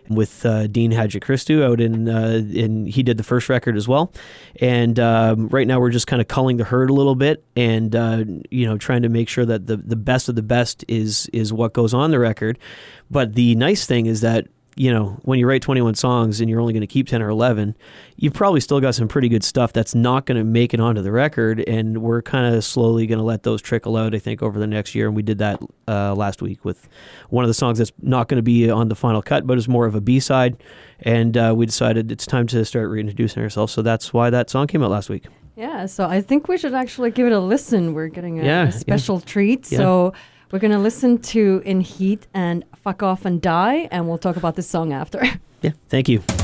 with 0.08 0.44
uh, 0.44 0.66
Dean 0.66 0.92
Hadjichristou 0.92 1.62
out 1.62 1.80
in, 1.80 2.08
uh, 2.08 2.42
in 2.52 2.86
he 2.86 3.02
did 3.02 3.16
the 3.16 3.22
first 3.22 3.48
record 3.48 3.76
as 3.76 3.88
well, 3.88 4.12
and 4.60 4.98
um, 4.98 5.48
right 5.48 5.66
now 5.66 5.80
we're 5.80 5.90
just 5.90 6.06
kind 6.06 6.20
of 6.20 6.28
culling 6.28 6.56
the 6.56 6.64
herd 6.64 6.90
a 6.90 6.94
little 6.94 7.14
bit, 7.14 7.44
and 7.56 7.94
uh, 7.94 8.24
you 8.50 8.66
know 8.66 8.78
trying 8.78 9.02
to 9.02 9.08
make 9.08 9.28
sure 9.28 9.44
that 9.44 9.66
the 9.66 9.76
the 9.76 9.96
best 9.96 10.28
of 10.28 10.34
the 10.34 10.42
best 10.42 10.84
is 10.88 11.28
is 11.32 11.52
what 11.52 11.72
goes 11.72 11.94
on 11.94 12.10
the 12.10 12.18
record. 12.18 12.58
But 13.10 13.34
the 13.34 13.54
nice 13.54 13.86
thing 13.86 14.06
is 14.06 14.20
that 14.22 14.46
you 14.76 14.92
know 14.92 15.18
when 15.22 15.38
you 15.38 15.46
write 15.46 15.62
21 15.62 15.94
songs 15.94 16.40
and 16.40 16.50
you're 16.50 16.60
only 16.60 16.72
going 16.72 16.80
to 16.80 16.86
keep 16.86 17.06
10 17.08 17.22
or 17.22 17.28
11, 17.28 17.76
you've 18.16 18.32
probably 18.34 18.60
still 18.60 18.80
got 18.80 18.94
some 18.94 19.06
pretty 19.08 19.28
good 19.28 19.44
stuff 19.44 19.72
that's 19.72 19.94
not 19.94 20.26
going 20.26 20.36
to 20.38 20.44
make 20.44 20.74
it 20.74 20.80
onto 20.80 21.00
the 21.02 21.12
record, 21.12 21.60
and 21.68 21.98
we're 22.02 22.22
kind 22.22 22.54
of 22.54 22.64
slowly 22.64 23.06
going 23.06 23.18
to 23.18 23.24
let 23.24 23.42
those 23.44 23.62
trickle 23.62 23.96
out. 23.96 24.14
I 24.14 24.18
think 24.18 24.42
over 24.42 24.58
the 24.58 24.66
next 24.66 24.94
year, 24.94 25.06
and 25.06 25.14
we 25.16 25.22
did 25.22 25.38
that 25.38 25.60
uh, 25.86 26.14
last 26.14 26.42
week 26.42 26.64
with 26.64 26.88
one 27.30 27.44
of 27.44 27.48
the 27.48 27.54
songs 27.54 27.78
that's 27.78 27.92
not 28.02 28.28
going 28.28 28.36
to 28.38 28.42
be 28.42 28.68
on 28.70 28.88
the 28.88 28.94
final 28.96 29.22
cut, 29.22 29.46
but 29.46 29.58
is 29.58 29.68
more 29.68 29.86
of 29.86 29.94
a 29.94 30.00
B 30.00 30.20
side. 30.20 30.56
And 31.00 31.36
uh, 31.36 31.52
we 31.56 31.66
decided 31.66 32.10
it's 32.10 32.26
time 32.26 32.46
to 32.48 32.64
start 32.64 32.88
reintroducing 32.88 33.42
ourselves. 33.42 33.72
So 33.72 33.82
that's 33.82 34.12
why 34.12 34.30
that 34.30 34.48
song 34.50 34.66
came 34.66 34.82
out 34.82 34.90
last 34.90 35.08
week. 35.10 35.26
Yeah, 35.56 35.86
so 35.86 36.06
I 36.06 36.20
think 36.20 36.48
we 36.48 36.58
should 36.58 36.74
actually 36.74 37.12
give 37.12 37.26
it 37.28 37.32
a 37.32 37.38
listen. 37.38 37.94
We're 37.94 38.08
getting 38.08 38.40
a, 38.40 38.44
Yeah, 38.44 38.62
a 38.62 38.64
yeah. 38.66 38.70
special 38.70 39.20
treat. 39.20 39.70
Yeah. 39.70 39.78
So 39.78 40.12
we're 40.50 40.58
going 40.58 40.72
to 40.72 40.78
listen 40.78 41.18
to 41.18 41.62
In 41.64 41.80
Heat 41.80 42.26
and 42.34 42.64
Fuck 42.82 43.02
Off 43.02 43.24
and 43.24 43.40
Die, 43.40 43.88
and 43.90 44.08
we'll 44.08 44.18
talk 44.18 44.36
about 44.36 44.56
this 44.56 44.68
song 44.68 44.92
after. 44.92 45.22
Yeah, 45.64 45.72
thank 45.88 46.10
you. 46.10 46.43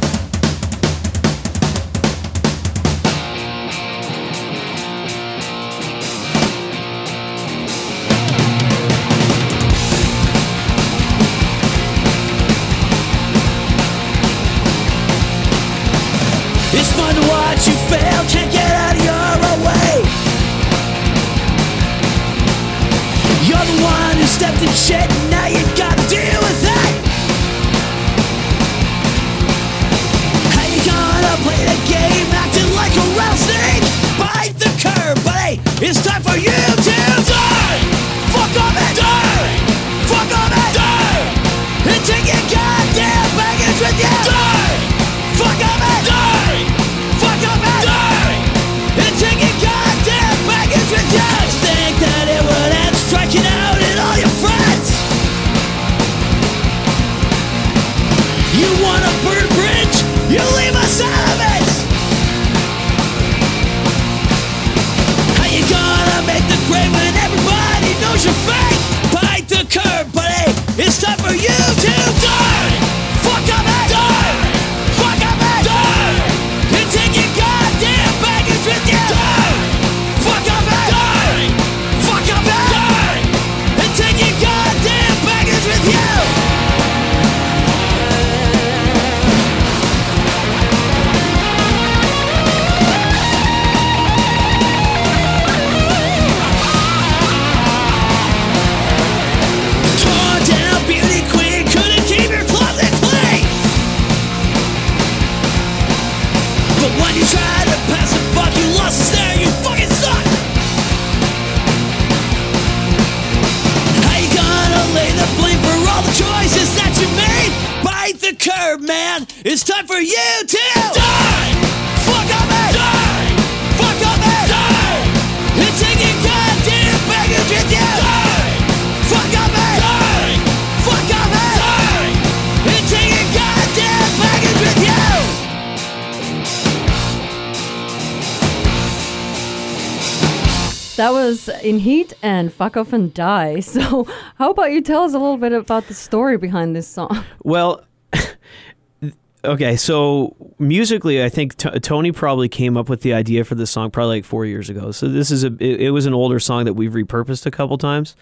Was 141.30 141.48
in 141.48 141.78
Heat 141.78 142.12
and 142.22 142.52
Fuck 142.52 142.76
Off 142.76 142.92
and 142.92 143.14
Die. 143.14 143.60
So, 143.70 144.04
how 144.36 144.50
about 144.50 144.72
you 144.72 144.80
tell 144.80 145.04
us 145.04 145.14
a 145.14 145.18
little 145.18 145.36
bit 145.36 145.52
about 145.52 145.86
the 145.86 145.94
story 145.94 146.36
behind 146.36 146.74
this 146.74 146.88
song? 146.88 147.24
Well, 147.44 147.84
okay, 149.44 149.76
so 149.76 150.34
musically, 150.58 151.22
I 151.22 151.28
think 151.28 151.56
T- 151.56 151.78
Tony 151.78 152.10
probably 152.10 152.48
came 152.48 152.76
up 152.76 152.88
with 152.88 153.02
the 153.02 153.14
idea 153.14 153.44
for 153.44 153.54
this 153.54 153.70
song 153.70 153.92
probably 153.92 154.16
like 154.16 154.24
four 154.24 154.44
years 154.44 154.68
ago. 154.68 154.90
So 154.90 155.08
this 155.08 155.30
is 155.30 155.44
a 155.44 155.54
it, 155.60 155.82
it 155.82 155.90
was 155.92 156.06
an 156.06 156.14
older 156.14 156.40
song 156.40 156.64
that 156.64 156.74
we've 156.74 156.92
repurposed 156.92 157.46
a 157.46 157.50
couple 157.50 157.78
times. 157.78 158.16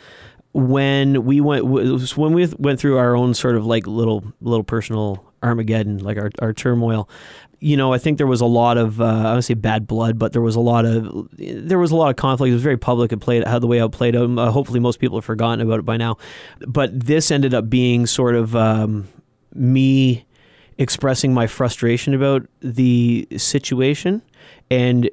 When 0.53 1.25
we 1.25 1.41
went 1.41 1.65
when 1.65 2.33
we 2.35 2.47
went 2.59 2.79
through 2.79 2.99
our 2.99 3.17
own 3.17 3.33
sort 3.33 3.57
of 3.57 3.65
like 3.65 3.87
little 3.87 4.25
little 4.41 4.65
personal 4.65 5.25
Armageddon, 5.43 5.99
like 5.99 6.19
our 6.19 6.31
our 6.41 6.53
turmoil. 6.53 7.09
You 7.61 7.77
know, 7.77 7.93
I 7.93 7.99
think 7.99 8.19
there 8.19 8.27
was 8.27 8.41
a 8.41 8.47
lot 8.47 8.79
of 8.79 9.01
uh, 9.01 9.05
I 9.05 9.35
would 9.35 9.45
say 9.45 9.55
bad 9.55 9.87
blood, 9.87 10.19
but 10.19 10.33
there 10.33 10.43
was 10.43 10.55
a 10.55 10.61
lot 10.61 10.85
of 10.85 11.29
there 11.37 11.79
was 11.79 11.91
a 11.91 11.97
lot 11.97 12.11
of 12.11 12.17
conflict. 12.17 12.51
It 12.51 12.55
was 12.55 12.63
very 12.63 12.77
public. 12.77 13.13
It 13.13 13.19
played 13.19 13.47
how 13.47 13.59
the 13.59 13.67
way 13.67 13.79
it 13.79 13.91
played 13.91 14.15
out. 14.15 14.39
Uh, 14.39 14.51
hopefully, 14.51 14.81
most 14.81 15.01
people 15.01 15.19
have 15.19 15.25
forgotten 15.25 15.61
about 15.61 15.81
it 15.81 15.85
by 15.85 15.97
now. 15.97 16.19
But 16.67 16.99
this 16.99 17.31
ended 17.31 17.55
up 17.55 17.69
being 17.69 18.07
sort 18.07 18.37
of 18.37 18.55
um, 18.55 19.09
me 19.55 20.25
expressing 20.79 21.35
my 21.35 21.49
frustration 21.49 22.15
about 22.15 22.47
the 22.61 23.27
situation 23.37 24.23
and 24.71 25.11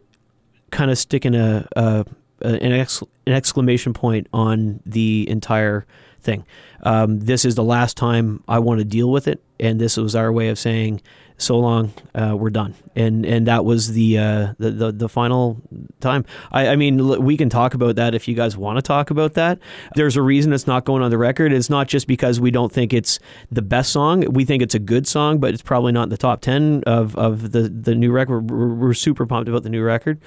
kind 0.70 0.92
of 0.92 0.98
sticking 0.98 1.34
a, 1.34 1.68
a 1.76 2.06
an, 2.42 2.72
an 2.72 3.34
exclamation 3.34 3.94
point 3.94 4.28
on 4.34 4.82
the 4.86 5.28
entire 5.30 5.86
thing. 6.22 6.46
Um, 6.84 7.20
this 7.20 7.46
is 7.46 7.56
the 7.56 7.64
last 7.64 7.98
time 7.98 8.44
I 8.48 8.60
want 8.60 8.80
to 8.80 8.86
deal 8.86 9.10
with 9.10 9.28
it, 9.28 9.42
and 9.60 9.80
this 9.80 9.98
was 9.98 10.16
our 10.16 10.32
way 10.32 10.50
of 10.50 10.60
saying, 10.60 11.02
"So 11.38 11.60
long, 11.60 11.94
uh, 12.14 12.36
we're 12.38 12.50
done." 12.50 12.76
And 12.96 13.26
and 13.26 13.48
that 13.48 13.66
was 13.66 13.92
the, 13.94 14.18
uh, 14.18 14.54
the 14.58 14.72
the 14.72 14.92
the 14.92 15.10
final 15.10 15.62
time. 16.00 16.26
I, 16.52 16.70
I 16.70 16.76
mean, 16.76 17.00
l- 17.00 17.22
we 17.22 17.36
can 17.36 17.50
talk 17.50 17.74
about 17.74 17.96
that 17.98 18.16
if 18.16 18.28
you 18.28 18.36
guys 18.36 18.56
want 18.56 18.78
to 18.78 18.82
talk 18.82 19.12
about 19.12 19.34
that. 19.34 19.60
There's 19.96 20.16
a 20.16 20.22
reason 20.22 20.54
it's 20.54 20.68
not 20.68 20.86
going 20.86 21.04
on 21.04 21.12
the 21.12 21.18
record. 21.18 21.52
It's 21.52 21.70
not 21.70 21.88
just 21.88 22.08
because 22.08 22.40
we 22.40 22.52
don't 22.52 22.72
think 22.72 22.94
it's 22.94 23.20
the 23.52 23.62
best 23.62 23.92
song. 23.92 24.22
We 24.32 24.46
think 24.46 24.64
it's 24.64 24.76
a 24.76 24.80
good 24.80 25.08
song, 25.08 25.40
but 25.40 25.54
it's 25.54 25.64
probably 25.64 25.92
not 25.92 26.04
in 26.04 26.10
the 26.10 26.18
top 26.18 26.42
ten 26.42 26.84
of 26.86 27.16
of 27.18 27.52
the 27.52 27.64
the 27.70 27.96
new 27.96 28.12
record. 28.12 28.50
We're, 28.50 28.74
we're 28.74 28.94
super 28.94 29.26
pumped 29.26 29.50
about 29.50 29.64
the 29.64 29.70
new 29.70 29.84
record. 29.84 30.22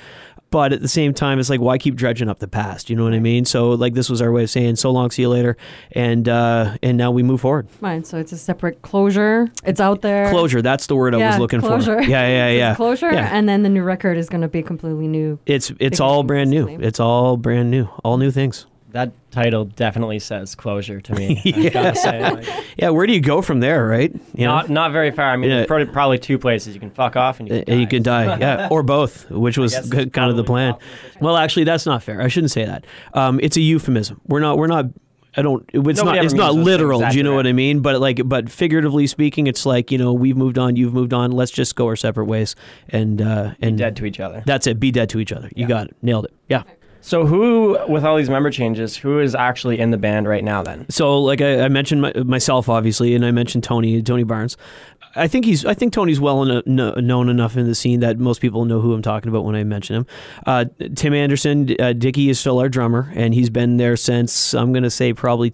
But 0.50 0.72
at 0.72 0.80
the 0.80 0.88
same 0.88 1.12
time, 1.12 1.38
it's 1.38 1.50
like, 1.50 1.61
why 1.61 1.76
keep 1.76 1.94
dredging 1.94 2.30
up 2.30 2.38
the 2.38 2.48
past? 2.48 2.88
You 2.88 2.96
know 2.96 3.04
what 3.04 3.12
I 3.12 3.18
mean? 3.18 3.44
So, 3.44 3.70
like, 3.72 3.92
this 3.92 4.08
was 4.08 4.22
our 4.22 4.32
way 4.32 4.44
of 4.44 4.50
saying, 4.50 4.76
so 4.76 4.90
long, 4.90 5.11
see 5.11 5.20
you 5.22 5.28
later. 5.28 5.58
And, 5.92 6.26
uh, 6.26 6.78
and 6.82 6.96
now 6.96 7.11
we 7.11 7.22
move 7.22 7.42
forward. 7.42 7.68
Right, 7.82 8.06
so 8.06 8.16
it's 8.18 8.32
a 8.32 8.38
separate 8.38 8.80
closure. 8.80 9.48
It's 9.64 9.78
out 9.80 10.00
there. 10.00 10.30
Closure, 10.30 10.62
that's 10.62 10.87
the 10.87 10.96
word 10.96 11.14
I 11.14 11.18
Yeah, 11.18 11.30
was 11.32 11.38
looking 11.38 11.61
closure. 11.61 11.96
for. 11.96 12.02
Yeah, 12.02 12.26
yeah, 12.26 12.48
yeah. 12.56 12.74
Closure, 12.74 13.12
Yeah. 13.12 13.28
and 13.30 13.46
then 13.46 13.62
the 13.62 13.68
new 13.68 13.82
record 13.82 14.16
is 14.16 14.30
going 14.30 14.40
to 14.40 14.48
be 14.48 14.62
completely 14.62 15.06
new. 15.06 15.38
It's 15.44 15.70
it's 15.80 16.00
all 16.00 16.22
brand 16.22 16.48
new. 16.48 16.66
It's 16.80 16.98
all 16.98 17.37
brand 17.37 17.70
new. 17.70 17.84
All 18.02 18.16
new 18.16 18.30
things. 18.30 18.64
That 18.92 19.12
title 19.31 19.66
definitely 19.66 20.18
says 20.18 20.55
closure 20.55 21.01
to 21.01 21.14
me. 21.14 21.42
I 21.55 21.68
gotta 21.68 21.94
say, 21.94 22.22
like, 22.22 22.46
Yeah, 22.79 22.88
where 22.88 23.07
do 23.07 23.12
you 23.12 23.20
go 23.20 23.42
from 23.42 23.61
there, 23.61 23.87
right? 23.87 24.11
You 24.35 24.46
know? 24.46 24.55
not 24.57 24.70
not 24.70 24.92
very 24.92 25.11
far. 25.11 25.31
I 25.31 25.37
mean, 25.37 25.51
Yeah. 25.51 25.57
there's 25.57 25.66
probably, 25.66 25.87
probably 25.92 26.18
two 26.18 26.38
places 26.38 26.72
you 26.74 26.81
can 26.81 26.90
fuck 26.90 27.14
off 27.14 27.38
and 27.38 27.48
you 27.48 27.57
Uh, 27.57 27.59
can 27.64 27.66
die. 27.74 27.81
you 27.81 27.87
can 27.87 28.03
die, 28.03 28.38
yeah, 28.38 28.68
or 28.70 28.83
both, 28.83 29.31
which 29.31 29.59
was 29.59 29.74
g- 29.90 30.07
kind 30.07 30.31
of 30.31 30.37
the 30.38 30.44
plan. 30.44 30.74
the 31.18 31.24
Well, 31.24 31.37
actually, 31.37 31.64
that's 31.64 31.85
not 31.85 32.03
fair. 32.03 32.22
I 32.22 32.29
shouldn't 32.29 32.51
say 32.51 32.64
that. 32.64 32.87
Um, 33.12 33.38
it's 33.42 33.57
a 33.59 33.61
euphemism. 33.61 34.20
We're 34.27 34.40
not. 34.40 34.57
We're 34.57 34.68
not. 34.68 34.87
I 35.37 35.42
don't. 35.42 35.62
It's 35.74 35.98
Nobody 35.98 36.16
not. 36.16 36.24
It's 36.24 36.35
not 36.35 36.55
literal. 36.55 37.01
things 37.01 37.12
Do 37.12 37.18
you 37.18 37.22
know 37.24 37.31
that 37.33 37.37
what 37.37 37.46
I 37.46 37.53
mean? 37.53 37.81
But 37.81 38.01
like, 38.01 38.22
but 38.24 38.51
figuratively 38.51 39.07
speaking, 39.07 39.46
it's 39.46 39.66
like 39.66 39.92
you 39.92 39.98
know, 39.98 40.14
we've 40.14 40.37
moved 40.37 40.59
on. 40.59 40.74
You've 40.77 40.94
moved 40.94 41.12
on. 41.12 41.31
Let's 41.31 41.51
just 41.53 41.77
go 41.77 41.87
our 41.88 41.94
separate 41.96 42.24
ways, 42.24 42.57
and 42.88 43.20
uh, 43.20 43.53
and 43.61 43.77
dead 43.77 43.96
to 43.96 44.07
each 44.07 44.18
other. 44.18 44.42
That's 44.46 44.66
it. 44.66 44.81
Be 44.81 44.90
dead 44.90 45.11
to 45.11 45.20
each 45.20 45.31
other. 45.31 45.51
You 45.55 45.66
got 45.68 45.88
it. 45.88 45.96
Nailed 46.01 46.24
it. 46.24 46.33
Yeah. 46.48 46.62
So 47.00 47.26
who, 47.26 47.78
with 47.88 48.04
all 48.04 48.16
these 48.16 48.28
member 48.28 48.50
changes, 48.50 48.96
who 48.96 49.20
is 49.20 49.34
actually 49.34 49.78
in 49.78 49.90
the 49.90 49.96
band 49.96 50.28
right 50.28 50.44
now? 50.44 50.62
Then 50.62 50.88
So, 50.90 51.20
like 51.20 51.40
I, 51.40 51.62
I 51.62 51.68
mentioned 51.68 52.02
my, 52.02 52.12
myself, 52.24 52.68
obviously, 52.68 53.14
and 53.14 53.24
I 53.24 53.30
mentioned 53.30 53.64
Tony, 53.64 54.02
Tony 54.02 54.24
Barnes. 54.24 54.56
I 55.14 55.26
think 55.26 55.44
he's. 55.46 55.64
I 55.64 55.74
think 55.74 55.92
Tony's 55.92 56.20
well 56.20 56.44
known 56.44 57.28
enough 57.28 57.56
in 57.56 57.66
the 57.66 57.74
scene 57.74 58.00
that 58.00 58.18
most 58.18 58.40
people 58.40 58.64
know 58.66 58.80
who 58.80 58.92
I'm 58.92 59.02
talking 59.02 59.28
about 59.28 59.44
when 59.44 59.54
I 59.54 59.64
mention 59.64 59.96
him. 59.96 60.06
Uh, 60.46 60.66
Tim 60.94 61.14
Anderson, 61.14 61.74
uh, 61.80 61.92
Dickie 61.94 62.28
is 62.28 62.38
still 62.38 62.58
our 62.58 62.68
drummer, 62.68 63.11
and 63.14 63.32
he's 63.32 63.50
been 63.50 63.78
there 63.78 63.96
since 63.96 64.54
I'm 64.54 64.72
going 64.72 64.82
to 64.82 64.90
say 64.90 65.12
probably 65.12 65.50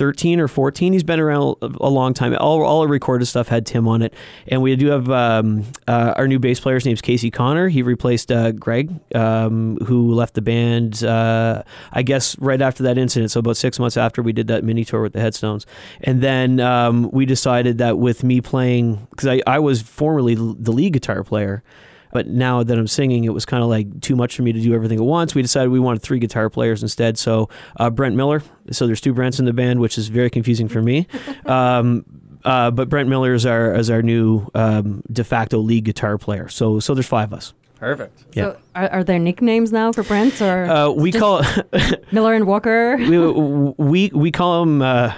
2013 0.00 0.40
or 0.40 0.48
14. 0.48 0.92
He's 0.92 1.02
been 1.02 1.20
around 1.20 1.56
a 1.60 1.90
long 1.90 2.14
time. 2.14 2.34
All 2.40 2.62
all 2.62 2.80
our 2.80 2.88
recorded 2.88 3.26
stuff 3.26 3.48
had 3.48 3.66
Tim 3.66 3.86
on 3.86 4.02
it, 4.02 4.14
and 4.48 4.62
we 4.62 4.74
do 4.76 4.86
have 4.88 5.10
um, 5.10 5.64
uh, 5.86 6.14
our 6.16 6.26
new 6.26 6.38
bass 6.38 6.58
player's 6.58 6.86
name's 6.86 7.02
Casey 7.02 7.30
Connor. 7.30 7.68
He 7.68 7.82
replaced 7.82 8.32
uh, 8.32 8.52
Greg, 8.52 8.98
um, 9.14 9.76
who 9.86 10.12
left 10.14 10.34
the 10.34 10.42
band. 10.42 11.04
Uh, 11.04 11.62
I 11.92 12.02
guess 12.02 12.38
right 12.38 12.60
after 12.60 12.82
that 12.84 12.96
incident, 12.96 13.30
so 13.30 13.40
about 13.40 13.56
six 13.56 13.78
months 13.78 13.96
after 13.96 14.22
we 14.22 14.32
did 14.32 14.48
that 14.48 14.64
mini 14.64 14.84
tour 14.84 15.02
with 15.02 15.12
the 15.12 15.20
Headstones, 15.20 15.66
and 16.00 16.22
then 16.22 16.60
um, 16.60 17.10
we 17.10 17.26
decided 17.26 17.78
that 17.78 17.98
with 17.98 18.24
me 18.24 18.40
playing, 18.40 19.06
because 19.10 19.28
I, 19.28 19.42
I 19.46 19.58
was 19.58 19.82
formerly 19.82 20.34
the 20.34 20.72
lead 20.72 20.94
guitar 20.94 21.22
player. 21.22 21.62
But 22.12 22.26
now 22.26 22.62
that 22.62 22.78
I'm 22.78 22.86
singing, 22.86 23.24
it 23.24 23.34
was 23.34 23.44
kind 23.44 23.62
of 23.62 23.68
like 23.68 24.00
too 24.00 24.16
much 24.16 24.36
for 24.36 24.42
me 24.42 24.52
to 24.52 24.60
do 24.60 24.74
everything 24.74 24.98
at 24.98 25.04
once. 25.04 25.34
We 25.34 25.42
decided 25.42 25.70
we 25.70 25.80
wanted 25.80 26.02
three 26.02 26.18
guitar 26.18 26.50
players 26.50 26.82
instead. 26.82 27.18
So 27.18 27.48
uh, 27.76 27.90
Brent 27.90 28.16
Miller. 28.16 28.42
So 28.70 28.86
there's 28.86 29.00
two 29.00 29.14
Brents 29.14 29.38
in 29.38 29.44
the 29.44 29.52
band, 29.52 29.80
which 29.80 29.98
is 29.98 30.08
very 30.08 30.30
confusing 30.30 30.68
for 30.68 30.82
me. 30.82 31.06
Um, 31.46 32.04
uh, 32.44 32.70
but 32.70 32.88
Brent 32.88 33.08
Miller 33.08 33.34
is 33.34 33.44
our 33.44 33.74
is 33.74 33.90
our 33.90 34.02
new 34.02 34.46
um, 34.54 35.02
de 35.10 35.24
facto 35.24 35.58
lead 35.58 35.84
guitar 35.84 36.16
player. 36.16 36.48
So 36.48 36.80
so 36.80 36.94
there's 36.94 37.06
five 37.06 37.32
of 37.32 37.38
us. 37.38 37.52
Perfect. 37.80 38.22
Yeah. 38.34 38.42
So, 38.44 38.56
are, 38.76 38.88
are 38.90 39.04
there 39.04 39.18
nicknames 39.18 39.72
now 39.72 39.90
for 39.90 40.04
Brent 40.04 40.40
or 40.40 40.64
Uh, 40.70 40.90
we 40.90 41.10
call 41.10 41.42
Miller 42.12 42.34
and 42.34 42.46
Walker? 42.46 42.96
we, 42.98 43.18
we 43.18 44.10
we 44.14 44.30
call 44.30 44.62
him 44.62 44.82
uh, 44.82 45.12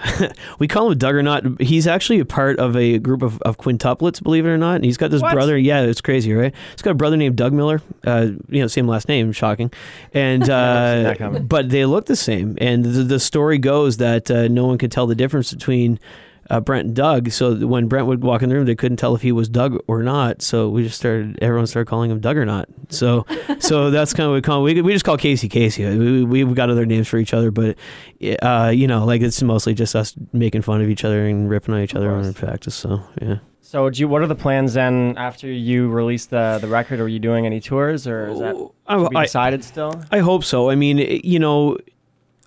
we 0.58 0.68
call 0.68 0.90
him 0.90 0.96
Duggernaut. 0.98 1.60
He's 1.60 1.86
actually 1.86 2.20
a 2.20 2.24
part 2.24 2.58
of 2.58 2.74
a 2.76 2.98
group 2.98 3.20
of, 3.22 3.42
of 3.42 3.58
quintuplets, 3.58 4.22
believe 4.22 4.46
it 4.46 4.48
or 4.48 4.56
not. 4.56 4.76
And 4.76 4.84
he's 4.84 4.96
got 4.96 5.10
this 5.10 5.20
What? 5.20 5.34
brother. 5.34 5.58
Yeah, 5.58 5.82
it's 5.82 6.00
crazy, 6.00 6.32
right? 6.32 6.54
He's 6.70 6.82
got 6.82 6.92
a 6.92 6.94
brother 6.94 7.16
named 7.18 7.36
Doug 7.36 7.52
Miller. 7.52 7.82
Uh, 8.06 8.28
you 8.48 8.60
know, 8.60 8.66
same 8.68 8.86
last 8.88 9.08
name, 9.08 9.32
shocking. 9.32 9.70
And 10.14 10.48
uh, 10.48 11.40
but 11.42 11.68
they 11.68 11.84
look 11.84 12.06
the 12.06 12.16
same. 12.16 12.56
And 12.60 12.84
the, 12.84 13.02
the 13.02 13.20
story 13.20 13.58
goes 13.58 13.98
that 13.98 14.30
uh, 14.30 14.48
no 14.48 14.66
one 14.66 14.78
could 14.78 14.92
tell 14.92 15.06
the 15.06 15.14
difference 15.16 15.52
between. 15.52 15.98
Uh, 16.52 16.60
Brent 16.60 16.86
and 16.86 16.94
Doug. 16.94 17.30
So 17.30 17.66
when 17.66 17.88
Brent 17.88 18.06
would 18.06 18.22
walk 18.22 18.42
in 18.42 18.50
the 18.50 18.54
room, 18.54 18.66
they 18.66 18.74
couldn't 18.74 18.98
tell 18.98 19.14
if 19.14 19.22
he 19.22 19.32
was 19.32 19.48
Doug 19.48 19.82
or 19.86 20.02
not. 20.02 20.42
So 20.42 20.68
we 20.68 20.82
just 20.82 20.98
started. 20.98 21.38
Everyone 21.40 21.66
started 21.66 21.88
calling 21.88 22.10
him 22.10 22.20
Doug 22.20 22.36
or 22.36 22.44
not. 22.44 22.68
So, 22.90 23.24
so 23.58 23.90
that's 23.90 24.12
kind 24.12 24.26
of 24.26 24.32
what 24.32 24.34
we 24.34 24.42
call. 24.42 24.62
We, 24.62 24.82
we 24.82 24.92
just 24.92 25.06
call 25.06 25.16
Casey 25.16 25.48
Casey. 25.48 25.86
We, 25.86 26.24
we 26.24 26.44
we've 26.44 26.54
got 26.54 26.68
other 26.68 26.84
names 26.84 27.08
for 27.08 27.16
each 27.16 27.32
other, 27.32 27.50
but 27.50 27.78
uh, 28.42 28.70
you 28.74 28.86
know, 28.86 29.06
like 29.06 29.22
it's 29.22 29.42
mostly 29.42 29.72
just 29.72 29.96
us 29.96 30.14
making 30.34 30.60
fun 30.60 30.82
of 30.82 30.90
each 30.90 31.04
other 31.04 31.26
and 31.26 31.48
ripping 31.48 31.74
on 31.74 31.80
each 31.80 31.94
other 31.94 32.14
in 32.18 32.34
practice. 32.34 32.74
So 32.74 33.02
yeah. 33.22 33.38
So, 33.62 33.88
do 33.88 34.00
you, 34.00 34.08
what 34.08 34.20
are 34.20 34.26
the 34.26 34.34
plans 34.34 34.74
then 34.74 35.14
after 35.16 35.50
you 35.50 35.88
release 35.88 36.26
the 36.26 36.58
the 36.60 36.68
record? 36.68 37.00
Are 37.00 37.08
you 37.08 37.18
doing 37.18 37.46
any 37.46 37.60
tours, 37.60 38.06
or 38.06 38.28
is 38.28 38.40
that 38.40 38.54
be 39.10 39.16
I- 39.16 39.22
decided 39.22 39.64
still? 39.64 40.04
I 40.10 40.18
hope 40.18 40.44
so. 40.44 40.68
I 40.68 40.74
mean, 40.74 40.98
you 40.98 41.38
know, 41.38 41.78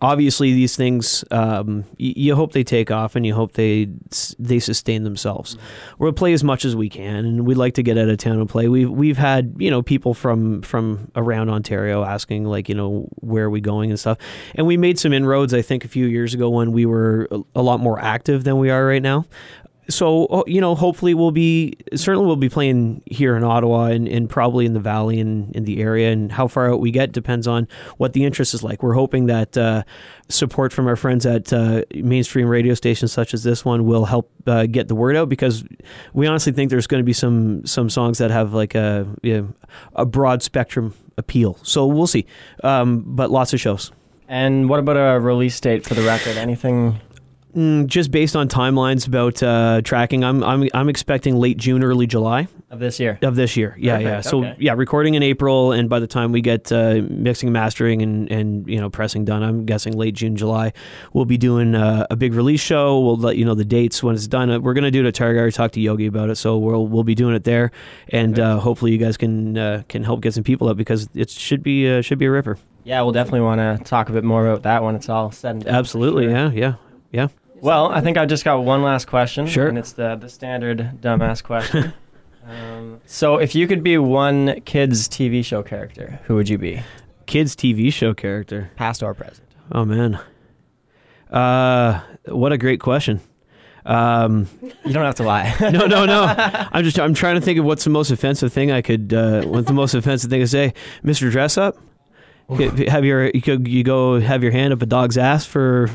obviously 0.02 0.54
these 0.54 0.76
things 0.76 1.24
um, 1.32 1.84
y- 2.00 2.14
you 2.16 2.36
hope 2.36 2.52
they 2.54 2.64
take 2.64 2.92
off 2.92 3.16
and 3.16 3.26
you 3.26 3.34
hope 3.34 3.54
they 3.54 3.90
they 4.38 4.60
sustain 4.60 5.04
themselves. 5.04 5.58
We'll 5.98 6.14
play 6.14 6.34
as 6.34 6.44
much 6.44 6.66
as 6.66 6.76
we 6.76 6.90
can, 6.90 7.26
and 7.26 7.46
we'd 7.46 7.58
like 7.58 7.74
to 7.76 7.84
get 7.84 7.98
out 7.98 8.10
of 8.10 8.18
town 8.18 8.40
and 8.40 8.50
play. 8.50 8.68
We've 8.68 8.90
we've 8.90 9.18
had 9.18 9.56
you 9.58 9.72
know 9.72 9.82
people 9.82 10.14
from 10.14 10.62
from 10.62 11.12
around 11.16 11.50
Ontario 11.50 12.04
asking 12.04 12.46
like 12.46 12.70
you 12.70 12.76
know 12.76 13.08
where 13.22 13.46
are 13.46 13.50
we 13.50 13.62
going 13.62 13.90
and 13.90 14.00
stuff, 14.00 14.18
and 14.56 14.68
we 14.68 14.78
made 14.78 15.00
some 15.00 15.14
inroads. 15.14 15.54
I 15.54 15.62
think 15.62 15.86
a 15.86 15.90
few 15.90 16.06
years 16.08 16.34
ago 16.34 16.50
when 16.50 16.72
we 16.72 16.86
were 16.86 17.28
a, 17.32 17.42
a 17.56 17.62
lot 17.62 17.80
more 17.80 18.00
active 18.00 18.44
than 18.44 18.58
we 18.58 18.70
are 18.70 18.86
right 18.86 19.02
now 19.02 19.26
so 19.90 20.26
uh, 20.28 20.44
you 20.48 20.60
know 20.60 20.76
hopefully 20.76 21.14
we'll 21.14 21.32
be 21.32 21.76
certainly 21.96 22.26
we'll 22.26 22.36
be 22.36 22.50
playing 22.50 23.02
here 23.06 23.36
in 23.36 23.44
ottawa 23.44 23.86
and, 23.86 24.08
and 24.08 24.30
probably 24.30 24.66
in 24.66 24.74
the 24.74 24.80
valley 24.80 25.20
and 25.20 25.56
in 25.56 25.64
the 25.64 25.82
area 25.82 26.12
and 26.12 26.32
how 26.32 26.48
far 26.48 26.74
out 26.74 26.80
we 26.80 26.92
get 26.92 27.12
depends 27.12 27.48
on 27.48 27.68
what 27.98 28.14
the 28.14 28.24
interest 28.24 28.54
is 28.54 28.64
like 28.64 28.82
we're 28.82 28.94
hoping 28.94 29.28
that 29.28 29.58
uh, 29.58 29.84
support 30.30 30.74
from 30.74 30.88
our 30.88 30.96
friends 30.96 31.26
at 31.26 31.52
uh, 31.54 31.84
mainstream 31.96 32.48
radio 32.48 32.74
stations 32.74 33.12
such 33.12 33.34
as 33.34 33.44
this 33.44 33.64
one 33.64 33.86
will 33.86 34.06
help 34.06 34.32
uh, 34.48 34.66
get 34.66 34.88
the 34.88 34.96
word 34.96 35.16
out 35.16 35.30
because 35.30 35.64
we 36.14 36.28
honestly 36.28 36.52
think 36.52 36.70
there's 36.70 36.88
going 36.88 37.02
to 37.02 37.06
be 37.06 37.14
some 37.14 37.66
some 37.66 37.90
songs 37.90 38.18
that 38.18 38.32
have 38.32 38.54
like 38.54 38.76
a 38.76 39.08
you 39.22 39.42
know, 39.42 39.54
a 39.96 40.06
broad 40.06 40.42
spectrum 40.42 40.94
appeal 41.18 41.58
so 41.64 41.86
we'll 41.86 42.08
see 42.08 42.26
um, 42.64 43.04
but 43.06 43.30
lots 43.32 43.54
of 43.54 43.60
shows 43.60 43.92
And 44.28 44.70
what 44.70 44.80
about 44.80 44.98
a 44.98 45.20
release 45.20 45.60
date 45.60 45.86
for 45.86 45.94
the 45.94 46.02
record? 46.02 46.36
Anything? 46.36 47.00
Mm, 47.56 47.88
just 47.88 48.12
based 48.12 48.36
on 48.36 48.50
timelines 48.50 49.08
about 49.08 49.42
uh, 49.42 49.80
tracking, 49.82 50.26
I'm 50.26 50.44
I'm 50.44 50.68
I'm 50.74 50.90
expecting 50.90 51.38
late 51.38 51.56
June, 51.58 51.86
early 51.86 52.06
July 52.06 52.50
Of 52.70 52.80
this 52.80 53.00
year. 53.00 53.18
of 53.22 53.38
this 53.38 53.56
year. 53.56 53.78
Yeah, 53.80 53.98
yeah. 53.98 54.20
So 54.20 54.40
okay. 54.40 54.56
yeah, 54.60 54.74
recording 54.74 55.14
in 55.14 55.24
April, 55.24 55.72
and 55.72 55.90
by 55.90 56.02
the 56.02 56.08
time 56.08 56.34
we 56.34 56.42
get 56.42 56.70
uh, 56.74 57.02
mixing, 57.10 57.54
mastering, 57.54 58.02
and 58.02 58.30
and 58.30 58.68
you 58.68 58.82
know 58.82 58.90
pressing 58.90 59.24
done, 59.24 59.42
I'm 59.42 59.66
guessing 59.66 59.94
late 59.94 60.16
June, 60.16 60.36
July. 60.36 60.74
We'll 61.14 61.24
be 61.24 61.38
doing 61.38 61.76
uh, 61.76 62.06
a 62.10 62.18
big 62.18 62.34
release 62.34 62.60
show. 62.60 63.00
We'll 63.00 63.16
let 63.16 63.38
you 63.38 63.46
know 63.46 63.56
the 63.56 63.64
dates 63.64 64.04
when 64.04 64.16
it's 64.16 64.28
done. 64.28 64.50
Uh, 64.52 64.60
We're 64.60 64.74
gonna 64.74 64.92
do 64.92 65.06
it 65.06 65.08
at 65.08 65.16
Target. 65.16 65.46
I 65.46 65.50
talked 65.50 65.76
to 65.76 65.80
Yogi 65.80 66.08
about 66.08 66.30
it, 66.30 66.36
so 66.36 66.58
we'll 66.58 66.86
we'll 66.86 67.06
be 67.06 67.16
doing 67.16 67.36
it 67.36 67.46
there, 67.46 67.72
and 68.10 68.38
uh, 68.38 68.60
hopefully 68.60 68.92
you 68.92 68.98
guys 68.98 69.16
can 69.16 69.58
uh, 69.58 69.84
can 69.88 70.04
help 70.04 70.20
get 70.20 70.34
some 70.34 70.44
people 70.44 70.68
up 70.68 70.76
because 70.76 71.08
it 71.16 71.30
should 71.30 71.64
be 71.64 71.90
uh, 71.90 72.02
should 72.02 72.20
be 72.20 72.26
a 72.26 72.32
ripper. 72.32 72.58
Yeah, 72.84 73.02
we'll 73.04 73.14
definitely 73.14 73.42
want 73.42 73.60
to 73.62 73.82
talk 73.86 74.10
a 74.10 74.12
bit 74.12 74.26
more 74.26 74.46
about 74.46 74.64
that 74.64 74.84
when 74.84 74.96
it's 74.96 75.08
all 75.08 75.32
said 75.32 75.56
and 75.56 75.64
done. 75.64 75.74
Absolutely, 75.74 76.26
Sure. 76.26 76.32
yeah, 76.34 76.52
yeah, 76.52 76.74
yeah. 77.14 77.28
Well, 77.62 77.90
I 77.92 78.02
think 78.02 78.18
I 78.18 78.26
just 78.26 78.44
got 78.44 78.60
one 78.64 78.84
last 78.84 79.08
question. 79.08 79.48
Sure. 79.48 79.68
And 79.68 79.78
it's 79.78 79.94
the, 79.94 80.16
the 80.16 80.30
standard 80.30 81.00
dumbass 81.02 81.44
question. 81.44 81.94
um, 82.48 83.02
so, 83.06 83.38
if 83.38 83.56
you 83.56 83.68
could 83.68 83.84
be 83.84 83.98
one 83.98 84.62
kids' 84.62 85.08
TV 85.08 85.44
show 85.44 85.64
character, 85.64 86.20
who 86.26 86.36
would 86.36 86.50
you 86.50 86.58
be? 86.58 86.82
Kids 87.26 87.56
TV 87.56 87.92
show 87.92 88.14
character. 88.14 88.72
Past 88.76 89.02
or 89.02 89.14
present? 89.14 89.48
Oh 89.72 89.84
man, 89.84 90.20
uh, 91.32 92.02
what 92.28 92.52
a 92.52 92.58
great 92.58 92.80
question. 92.80 93.20
Um, 93.86 94.48
You 94.62 94.94
don't 94.94 95.06
have 95.06 95.16
to 95.16 95.24
lie. 95.24 95.56
no, 95.62 95.86
no, 95.86 96.06
no. 96.06 96.24
I'm 96.72 96.84
just 96.84 97.00
I'm 97.00 97.14
trying 97.14 97.36
to 97.36 97.42
think 97.42 97.60
of 97.60 97.66
what's 97.66 97.84
the 97.84 97.90
most 97.90 98.12
offensive 98.12 98.52
thing 98.52 98.72
I 98.72 98.82
could. 98.82 99.14
Uh, 99.14 99.44
what's 99.44 99.68
the 99.68 99.74
most 99.74 99.94
offensive 99.94 100.30
thing 100.30 100.42
to 100.42 100.48
say, 100.48 100.74
Mister 101.04 101.30
Dress 101.30 101.58
Up? 101.58 101.78
Have 102.88 103.06
your 103.06 103.32
you 103.34 103.42
could 103.42 103.68
you 103.68 103.84
go 103.84 104.20
have 104.20 104.44
your 104.44 104.52
hand 104.52 104.72
up 104.74 104.82
a 104.82 104.86
dog's 104.86 105.18
ass 105.18 105.46
for 105.46 105.88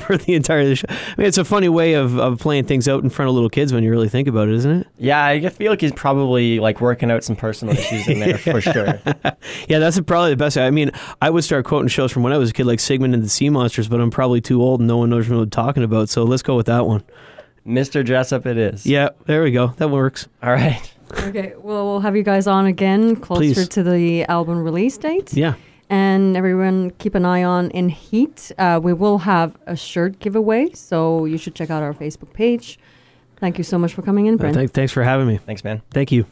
for 0.06 0.16
the 0.16 0.34
entire 0.34 0.74
show. 0.74 0.86
I 0.88 1.14
mean, 1.18 1.26
it's 1.26 1.38
a 1.38 1.44
funny 1.44 1.68
way 1.68 1.94
of, 1.94 2.18
of 2.18 2.38
playing 2.38 2.64
things 2.64 2.88
out 2.88 3.02
in 3.02 3.10
front 3.10 3.28
of 3.28 3.34
little 3.34 3.50
kids 3.50 3.72
when 3.72 3.84
you 3.84 3.90
really 3.90 4.08
think 4.08 4.28
about 4.28 4.48
it, 4.48 4.54
isn't 4.54 4.80
it? 4.80 4.86
yeah, 4.98 5.24
I 5.24 5.48
feel 5.48 5.70
like 5.70 5.80
he's 5.80 5.92
probably 5.92 6.60
like 6.60 6.80
working 6.80 7.10
out 7.10 7.24
some 7.24 7.36
personal 7.36 7.74
issues 7.74 8.08
in 8.08 8.20
there 8.20 8.38
for 8.38 8.60
sure. 8.60 9.00
Yeah, 9.68 9.78
that's 9.78 9.98
probably 10.00 10.30
the 10.30 10.36
best. 10.36 10.56
I 10.56 10.70
mean, 10.70 10.90
I 11.20 11.30
would 11.30 11.44
start 11.44 11.64
quoting 11.64 11.88
shows 11.88 12.12
from 12.12 12.22
when 12.22 12.32
I 12.32 12.38
was 12.38 12.50
a 12.50 12.52
kid, 12.52 12.66
like 12.66 12.80
Sigmund 12.80 13.14
and 13.14 13.22
the 13.22 13.28
Sea 13.28 13.48
Monsters, 13.50 13.88
but 13.88 14.00
I'm 14.00 14.10
probably 14.10 14.40
too 14.40 14.62
old 14.62 14.80
and 14.80 14.86
no 14.86 14.96
one 14.98 15.10
knows 15.10 15.28
what 15.28 15.36
I'm 15.38 15.50
talking 15.50 15.82
about. 15.82 16.08
So 16.08 16.22
let's 16.24 16.42
go 16.42 16.56
with 16.56 16.66
that 16.66 16.86
one. 16.86 17.02
Mr. 17.66 18.04
Dress 18.04 18.32
Up, 18.32 18.46
it 18.46 18.56
is. 18.56 18.86
Yeah, 18.86 19.10
there 19.26 19.42
we 19.42 19.50
go. 19.52 19.68
That 19.78 19.88
works. 19.88 20.28
All 20.42 20.52
right. 20.52 20.80
Okay, 21.12 21.54
well, 21.58 21.86
we'll 21.86 22.00
have 22.00 22.16
you 22.16 22.22
guys 22.22 22.46
on 22.46 22.66
again 22.66 23.16
closer 23.16 23.54
Please. 23.54 23.68
to 23.68 23.82
the 23.82 24.24
album 24.24 24.62
release 24.64 24.96
date. 24.96 25.32
Yeah. 25.34 25.54
And 25.92 26.38
everyone 26.38 26.92
keep 26.92 27.14
an 27.14 27.26
eye 27.26 27.42
on 27.44 27.70
in 27.72 27.90
Heat. 27.90 28.50
Uh, 28.56 28.80
we 28.82 28.94
will 28.94 29.18
have 29.18 29.58
a 29.66 29.76
shirt 29.76 30.20
giveaway, 30.20 30.72
so 30.72 31.26
you 31.26 31.36
should 31.36 31.54
check 31.54 31.68
out 31.68 31.82
our 31.82 31.92
Facebook 31.92 32.32
page. 32.32 32.78
Thank 33.36 33.58
you 33.58 33.64
so 33.64 33.76
much 33.76 33.92
for 33.92 34.00
coming 34.00 34.24
in, 34.24 34.38
Brent. 34.38 34.56
Th- 34.56 34.70
thanks 34.70 34.90
for 34.90 35.02
having 35.02 35.26
me. 35.26 35.36
Thanks, 35.36 35.64
man. 35.64 35.82
Thank 35.90 36.10
you. 36.10 36.24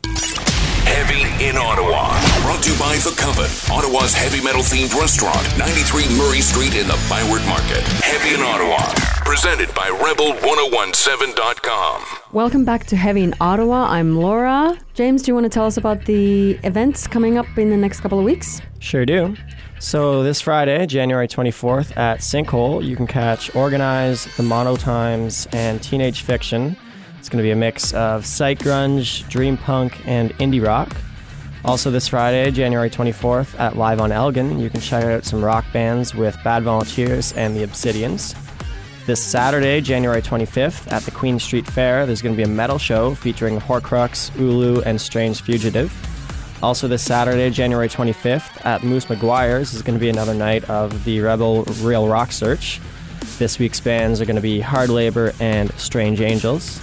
Heavy 0.86 1.44
in 1.44 1.58
Ottawa. 1.58 2.08
Brought 2.40 2.62
to 2.62 2.72
you 2.72 2.78
by 2.78 2.96
The 2.96 3.14
Coven, 3.20 3.50
Ottawa's 3.70 4.14
heavy 4.14 4.42
metal 4.42 4.62
themed 4.62 4.98
restaurant, 4.98 5.44
93 5.58 6.08
Murray 6.16 6.40
Street 6.40 6.74
in 6.74 6.88
the 6.88 6.98
Byward 7.10 7.44
Market. 7.44 7.84
Heavy 8.00 8.34
in 8.34 8.40
Ottawa. 8.40 9.19
Presented 9.30 9.70
by 9.76 9.88
Rebel1017.com. 9.90 12.04
Welcome 12.32 12.64
back 12.64 12.86
to 12.86 12.96
Heavy 12.96 13.22
in 13.22 13.32
Ottawa. 13.40 13.84
I'm 13.84 14.16
Laura. 14.16 14.76
James, 14.92 15.22
do 15.22 15.30
you 15.30 15.34
want 15.34 15.44
to 15.44 15.50
tell 15.50 15.66
us 15.66 15.76
about 15.76 16.06
the 16.06 16.58
events 16.64 17.06
coming 17.06 17.38
up 17.38 17.46
in 17.56 17.70
the 17.70 17.76
next 17.76 18.00
couple 18.00 18.18
of 18.18 18.24
weeks? 18.24 18.60
Sure 18.80 19.06
do. 19.06 19.36
So 19.78 20.24
this 20.24 20.40
Friday, 20.40 20.84
January 20.86 21.28
24th 21.28 21.96
at 21.96 22.18
Sinkhole, 22.18 22.84
you 22.84 22.96
can 22.96 23.06
catch 23.06 23.54
Organize, 23.54 24.24
The 24.36 24.42
Mono 24.42 24.74
Times, 24.74 25.46
and 25.52 25.80
Teenage 25.80 26.22
Fiction. 26.22 26.76
It's 27.20 27.28
going 27.28 27.38
to 27.38 27.44
be 27.44 27.52
a 27.52 27.56
mix 27.56 27.94
of 27.94 28.26
psych 28.26 28.58
grunge, 28.58 29.28
dream 29.28 29.56
punk, 29.56 30.04
and 30.08 30.36
indie 30.38 30.66
rock. 30.66 30.96
Also 31.64 31.92
this 31.92 32.08
Friday, 32.08 32.50
January 32.50 32.90
24th 32.90 33.56
at 33.60 33.76
Live 33.76 34.00
on 34.00 34.10
Elgin, 34.10 34.58
you 34.58 34.68
can 34.68 34.80
check 34.80 35.04
out 35.04 35.24
some 35.24 35.44
rock 35.44 35.64
bands 35.72 36.16
with 36.16 36.36
Bad 36.42 36.64
Volunteers 36.64 37.32
and 37.34 37.54
the 37.54 37.64
Obsidians. 37.64 38.34
This 39.10 39.20
Saturday, 39.20 39.80
January 39.80 40.22
25th, 40.22 40.92
at 40.92 41.02
the 41.02 41.10
Queen 41.10 41.40
Street 41.40 41.66
Fare, 41.66 42.06
there's 42.06 42.22
going 42.22 42.32
to 42.32 42.36
be 42.36 42.44
a 42.44 42.54
metal 42.54 42.78
show 42.78 43.16
featuring 43.16 43.58
Horcrux, 43.58 44.30
Ulu, 44.38 44.82
and 44.82 45.00
Strange 45.00 45.42
Fugitive. 45.42 45.92
Also, 46.62 46.86
this 46.86 47.02
Saturday, 47.02 47.50
January 47.50 47.88
25th, 47.88 48.64
at 48.64 48.84
Moose 48.84 49.06
McGuire's 49.06 49.74
is 49.74 49.82
going 49.82 49.98
to 49.98 50.00
be 50.00 50.10
another 50.10 50.32
night 50.32 50.62
of 50.70 51.04
the 51.04 51.20
Rebel 51.20 51.64
Real 51.80 52.06
Rock 52.06 52.30
Search. 52.30 52.80
This 53.36 53.58
week's 53.58 53.80
bands 53.80 54.20
are 54.20 54.26
going 54.26 54.36
to 54.36 54.40
be 54.40 54.60
Hard 54.60 54.90
Labor 54.90 55.32
and 55.40 55.72
Strange 55.72 56.20
Angels. 56.20 56.80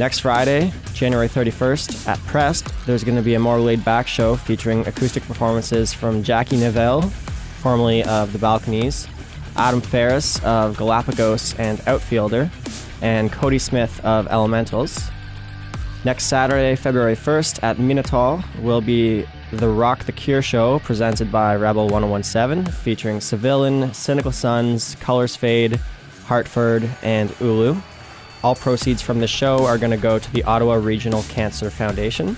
Next 0.00 0.18
Friday, 0.18 0.72
January 0.94 1.28
31st, 1.28 2.08
at 2.08 2.18
Pressed, 2.26 2.72
there's 2.86 3.04
going 3.04 3.14
to 3.14 3.22
be 3.22 3.34
a 3.34 3.38
more 3.38 3.60
laid 3.60 3.84
back 3.84 4.08
show 4.08 4.34
featuring 4.34 4.84
acoustic 4.88 5.22
performances 5.22 5.92
from 5.92 6.24
Jackie 6.24 6.56
Neville, 6.56 7.02
formerly 7.02 8.02
of 8.02 8.32
The 8.32 8.40
Balconies, 8.40 9.06
Adam 9.62 9.80
Ferris 9.80 10.42
of 10.42 10.76
Galapagos 10.76 11.54
and 11.56 11.80
Outfielder, 11.86 12.50
and 13.00 13.30
Cody 13.30 13.60
Smith 13.60 14.04
of 14.04 14.26
Elementals. 14.26 15.08
Next 16.04 16.24
Saturday, 16.24 16.74
February 16.74 17.14
1st, 17.14 17.62
at 17.62 17.78
Minotaur, 17.78 18.42
will 18.60 18.80
be 18.80 19.24
the 19.52 19.68
Rock 19.68 20.02
the 20.02 20.10
Cure 20.10 20.42
show 20.42 20.80
presented 20.80 21.30
by 21.30 21.54
Rebel 21.54 21.86
1017, 21.86 22.72
featuring 22.72 23.20
Civilian, 23.20 23.94
Cynical 23.94 24.32
Sons, 24.32 24.96
Colors 24.96 25.36
Fade, 25.36 25.78
Hartford, 26.24 26.90
and 27.00 27.32
Ulu. 27.40 27.76
All 28.42 28.56
proceeds 28.56 29.00
from 29.00 29.20
the 29.20 29.28
show 29.28 29.64
are 29.64 29.78
going 29.78 29.92
to 29.92 29.96
go 29.96 30.18
to 30.18 30.32
the 30.32 30.42
Ottawa 30.42 30.74
Regional 30.74 31.22
Cancer 31.28 31.70
Foundation. 31.70 32.36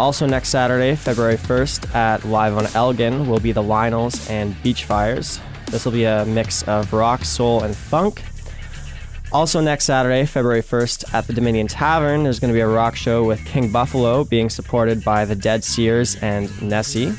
Also, 0.00 0.24
next 0.24 0.48
Saturday, 0.48 0.96
February 0.96 1.36
1st, 1.36 1.94
at 1.94 2.24
Live 2.24 2.56
on 2.56 2.64
Elgin, 2.74 3.28
will 3.28 3.40
be 3.40 3.52
the 3.52 3.62
Lionels 3.62 4.26
and 4.30 4.54
Beachfires. 4.62 5.40
This 5.70 5.84
will 5.84 5.92
be 5.92 6.04
a 6.04 6.24
mix 6.24 6.62
of 6.64 6.92
rock, 6.92 7.24
soul, 7.24 7.62
and 7.62 7.76
funk. 7.76 8.22
Also, 9.30 9.60
next 9.60 9.84
Saturday, 9.84 10.24
February 10.24 10.62
1st, 10.62 11.12
at 11.12 11.26
the 11.26 11.34
Dominion 11.34 11.66
Tavern, 11.66 12.22
there's 12.22 12.40
going 12.40 12.50
to 12.50 12.56
be 12.56 12.62
a 12.62 12.68
rock 12.68 12.96
show 12.96 13.24
with 13.24 13.44
King 13.44 13.70
Buffalo 13.70 14.24
being 14.24 14.48
supported 14.48 15.04
by 15.04 15.26
the 15.26 15.34
Dead 15.34 15.62
Seers 15.62 16.16
and 16.16 16.50
Nessie. 16.62 17.12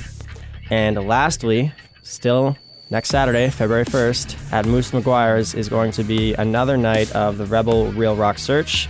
And 0.71 1.07
lastly, 1.07 1.71
still 2.01 2.57
next 2.89 3.09
Saturday, 3.09 3.51
February 3.51 3.85
1st, 3.85 4.51
at 4.51 4.65
Moose 4.65 4.89
McGuire's 4.89 5.53
is 5.53 5.69
going 5.69 5.91
to 5.91 6.03
be 6.03 6.33
another 6.33 6.77
night 6.77 7.15
of 7.15 7.38
the 7.38 7.45
Rebel 7.45 7.91
Real 7.91 8.15
Rock 8.15 8.39
Search. 8.39 8.89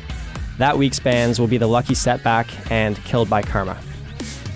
That 0.57 0.77
week's 0.77 0.99
bands 0.99 1.39
will 1.39 1.47
be 1.47 1.57
The 1.57 1.67
Lucky 1.67 1.95
Setback 1.95 2.47
and 2.71 2.95
Killed 3.03 3.29
by 3.29 3.41
Karma. 3.41 3.77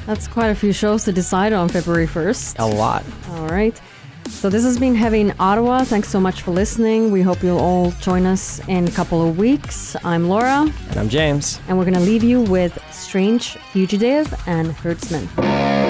That's 0.05 0.27
quite 0.27 0.49
a 0.49 0.55
few 0.55 0.71
shows 0.71 1.03
to 1.05 1.11
decide 1.11 1.51
on 1.51 1.67
February 1.67 2.07
1st. 2.07 2.59
A 2.59 2.65
lot. 2.65 3.03
All 3.31 3.47
right. 3.47 3.79
So 4.27 4.49
this 4.49 4.63
has 4.63 4.77
been 4.77 4.93
Heavy 4.95 5.21
in 5.21 5.33
Ottawa. 5.39 5.83
Thanks 5.85 6.09
so 6.09 6.19
much 6.19 6.41
for 6.41 6.51
listening. 6.51 7.11
We 7.11 7.21
hope 7.21 7.41
you'll 7.43 7.59
all 7.59 7.91
join 8.01 8.25
us 8.25 8.59
in 8.67 8.87
a 8.87 8.91
couple 8.91 9.27
of 9.27 9.37
weeks. 9.37 9.95
I'm 10.03 10.27
Laura, 10.27 10.69
And 10.89 10.97
I'm 10.97 11.07
James. 11.09 11.59
and 11.67 11.77
we're 11.77 11.85
going 11.85 11.93
to 11.95 11.99
leave 12.01 12.23
you 12.23 12.41
with 12.41 12.77
Strange 12.91 13.55
Fugitive 13.71 14.33
and 14.47 14.71
Hertzman. 14.71 15.82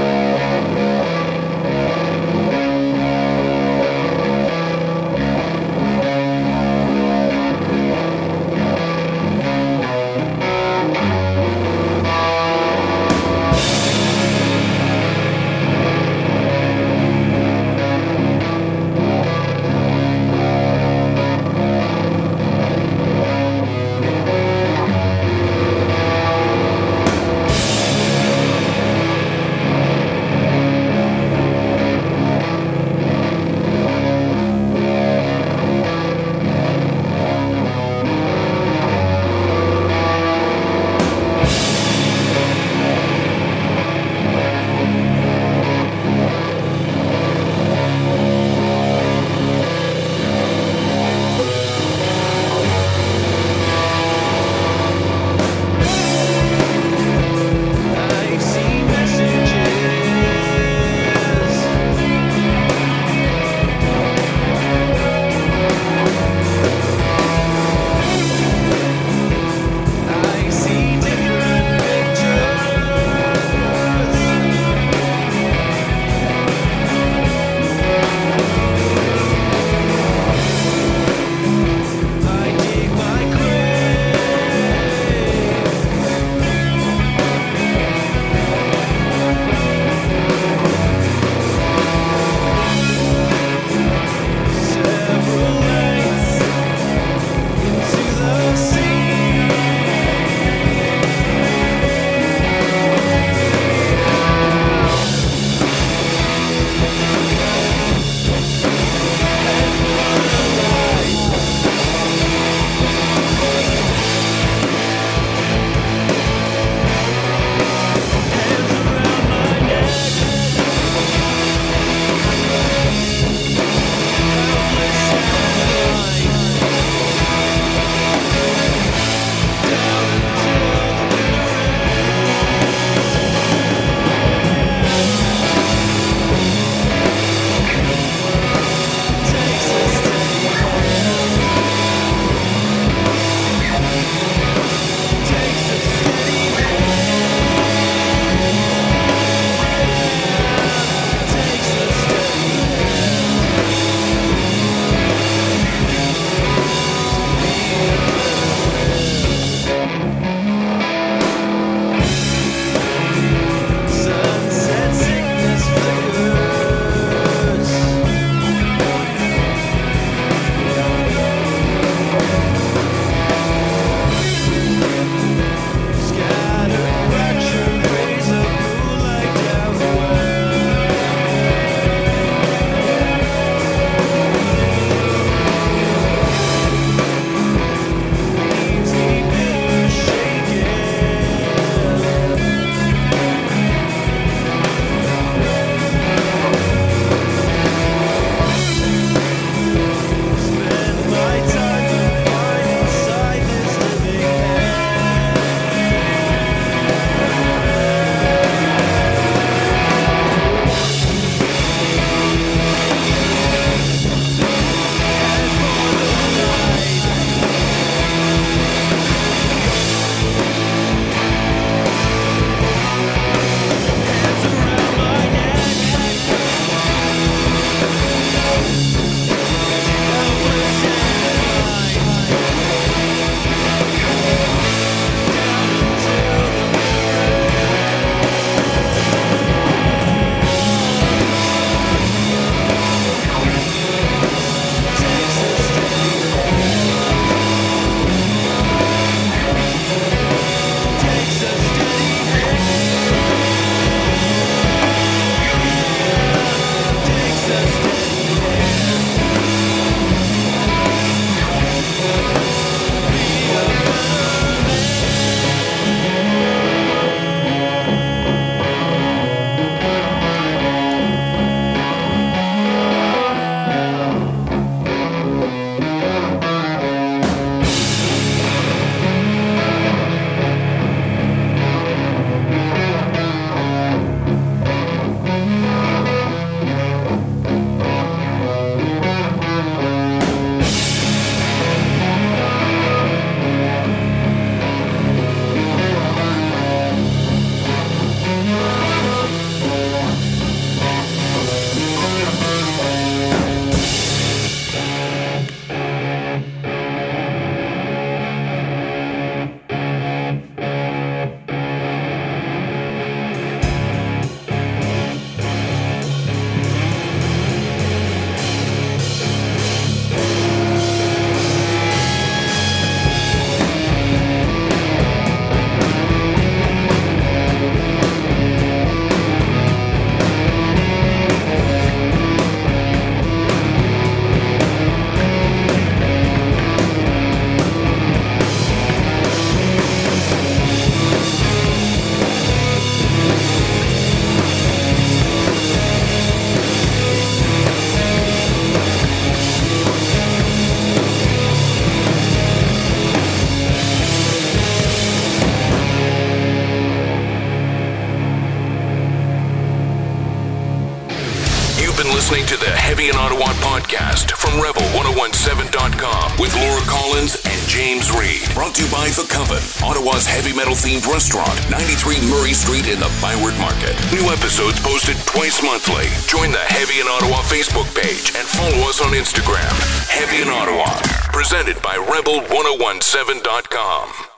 You 369.14 369.22
The 369.22 369.30
Coven, 369.30 369.62
Ottawa's 369.86 370.26
heavy 370.26 370.50
metal 370.56 370.74
themed 370.74 371.06
restaurant, 371.06 371.54
93 371.70 372.20
Murray 372.32 372.54
Street 372.54 372.88
in 372.88 373.00
the 373.00 373.12
Byward 373.22 373.56
Market. 373.60 373.94
New 374.12 374.32
episodes 374.32 374.80
posted 374.80 375.16
twice 375.28 375.62
monthly. 375.62 376.08
Join 376.26 376.52
the 376.52 376.58
Heavy 376.58 377.00
in 377.00 377.08
Ottawa 377.08 377.44
Facebook 377.46 377.86
page 377.94 378.34
and 378.34 378.48
follow 378.48 378.90
us 378.90 379.02
on 379.02 379.12
Instagram. 379.12 379.70
Heavy 380.10 380.42
in 380.42 380.50
Ottawa. 380.50 380.90
Presented 381.32 381.80
by 381.84 381.98
Rebel1017.com. 381.98 384.33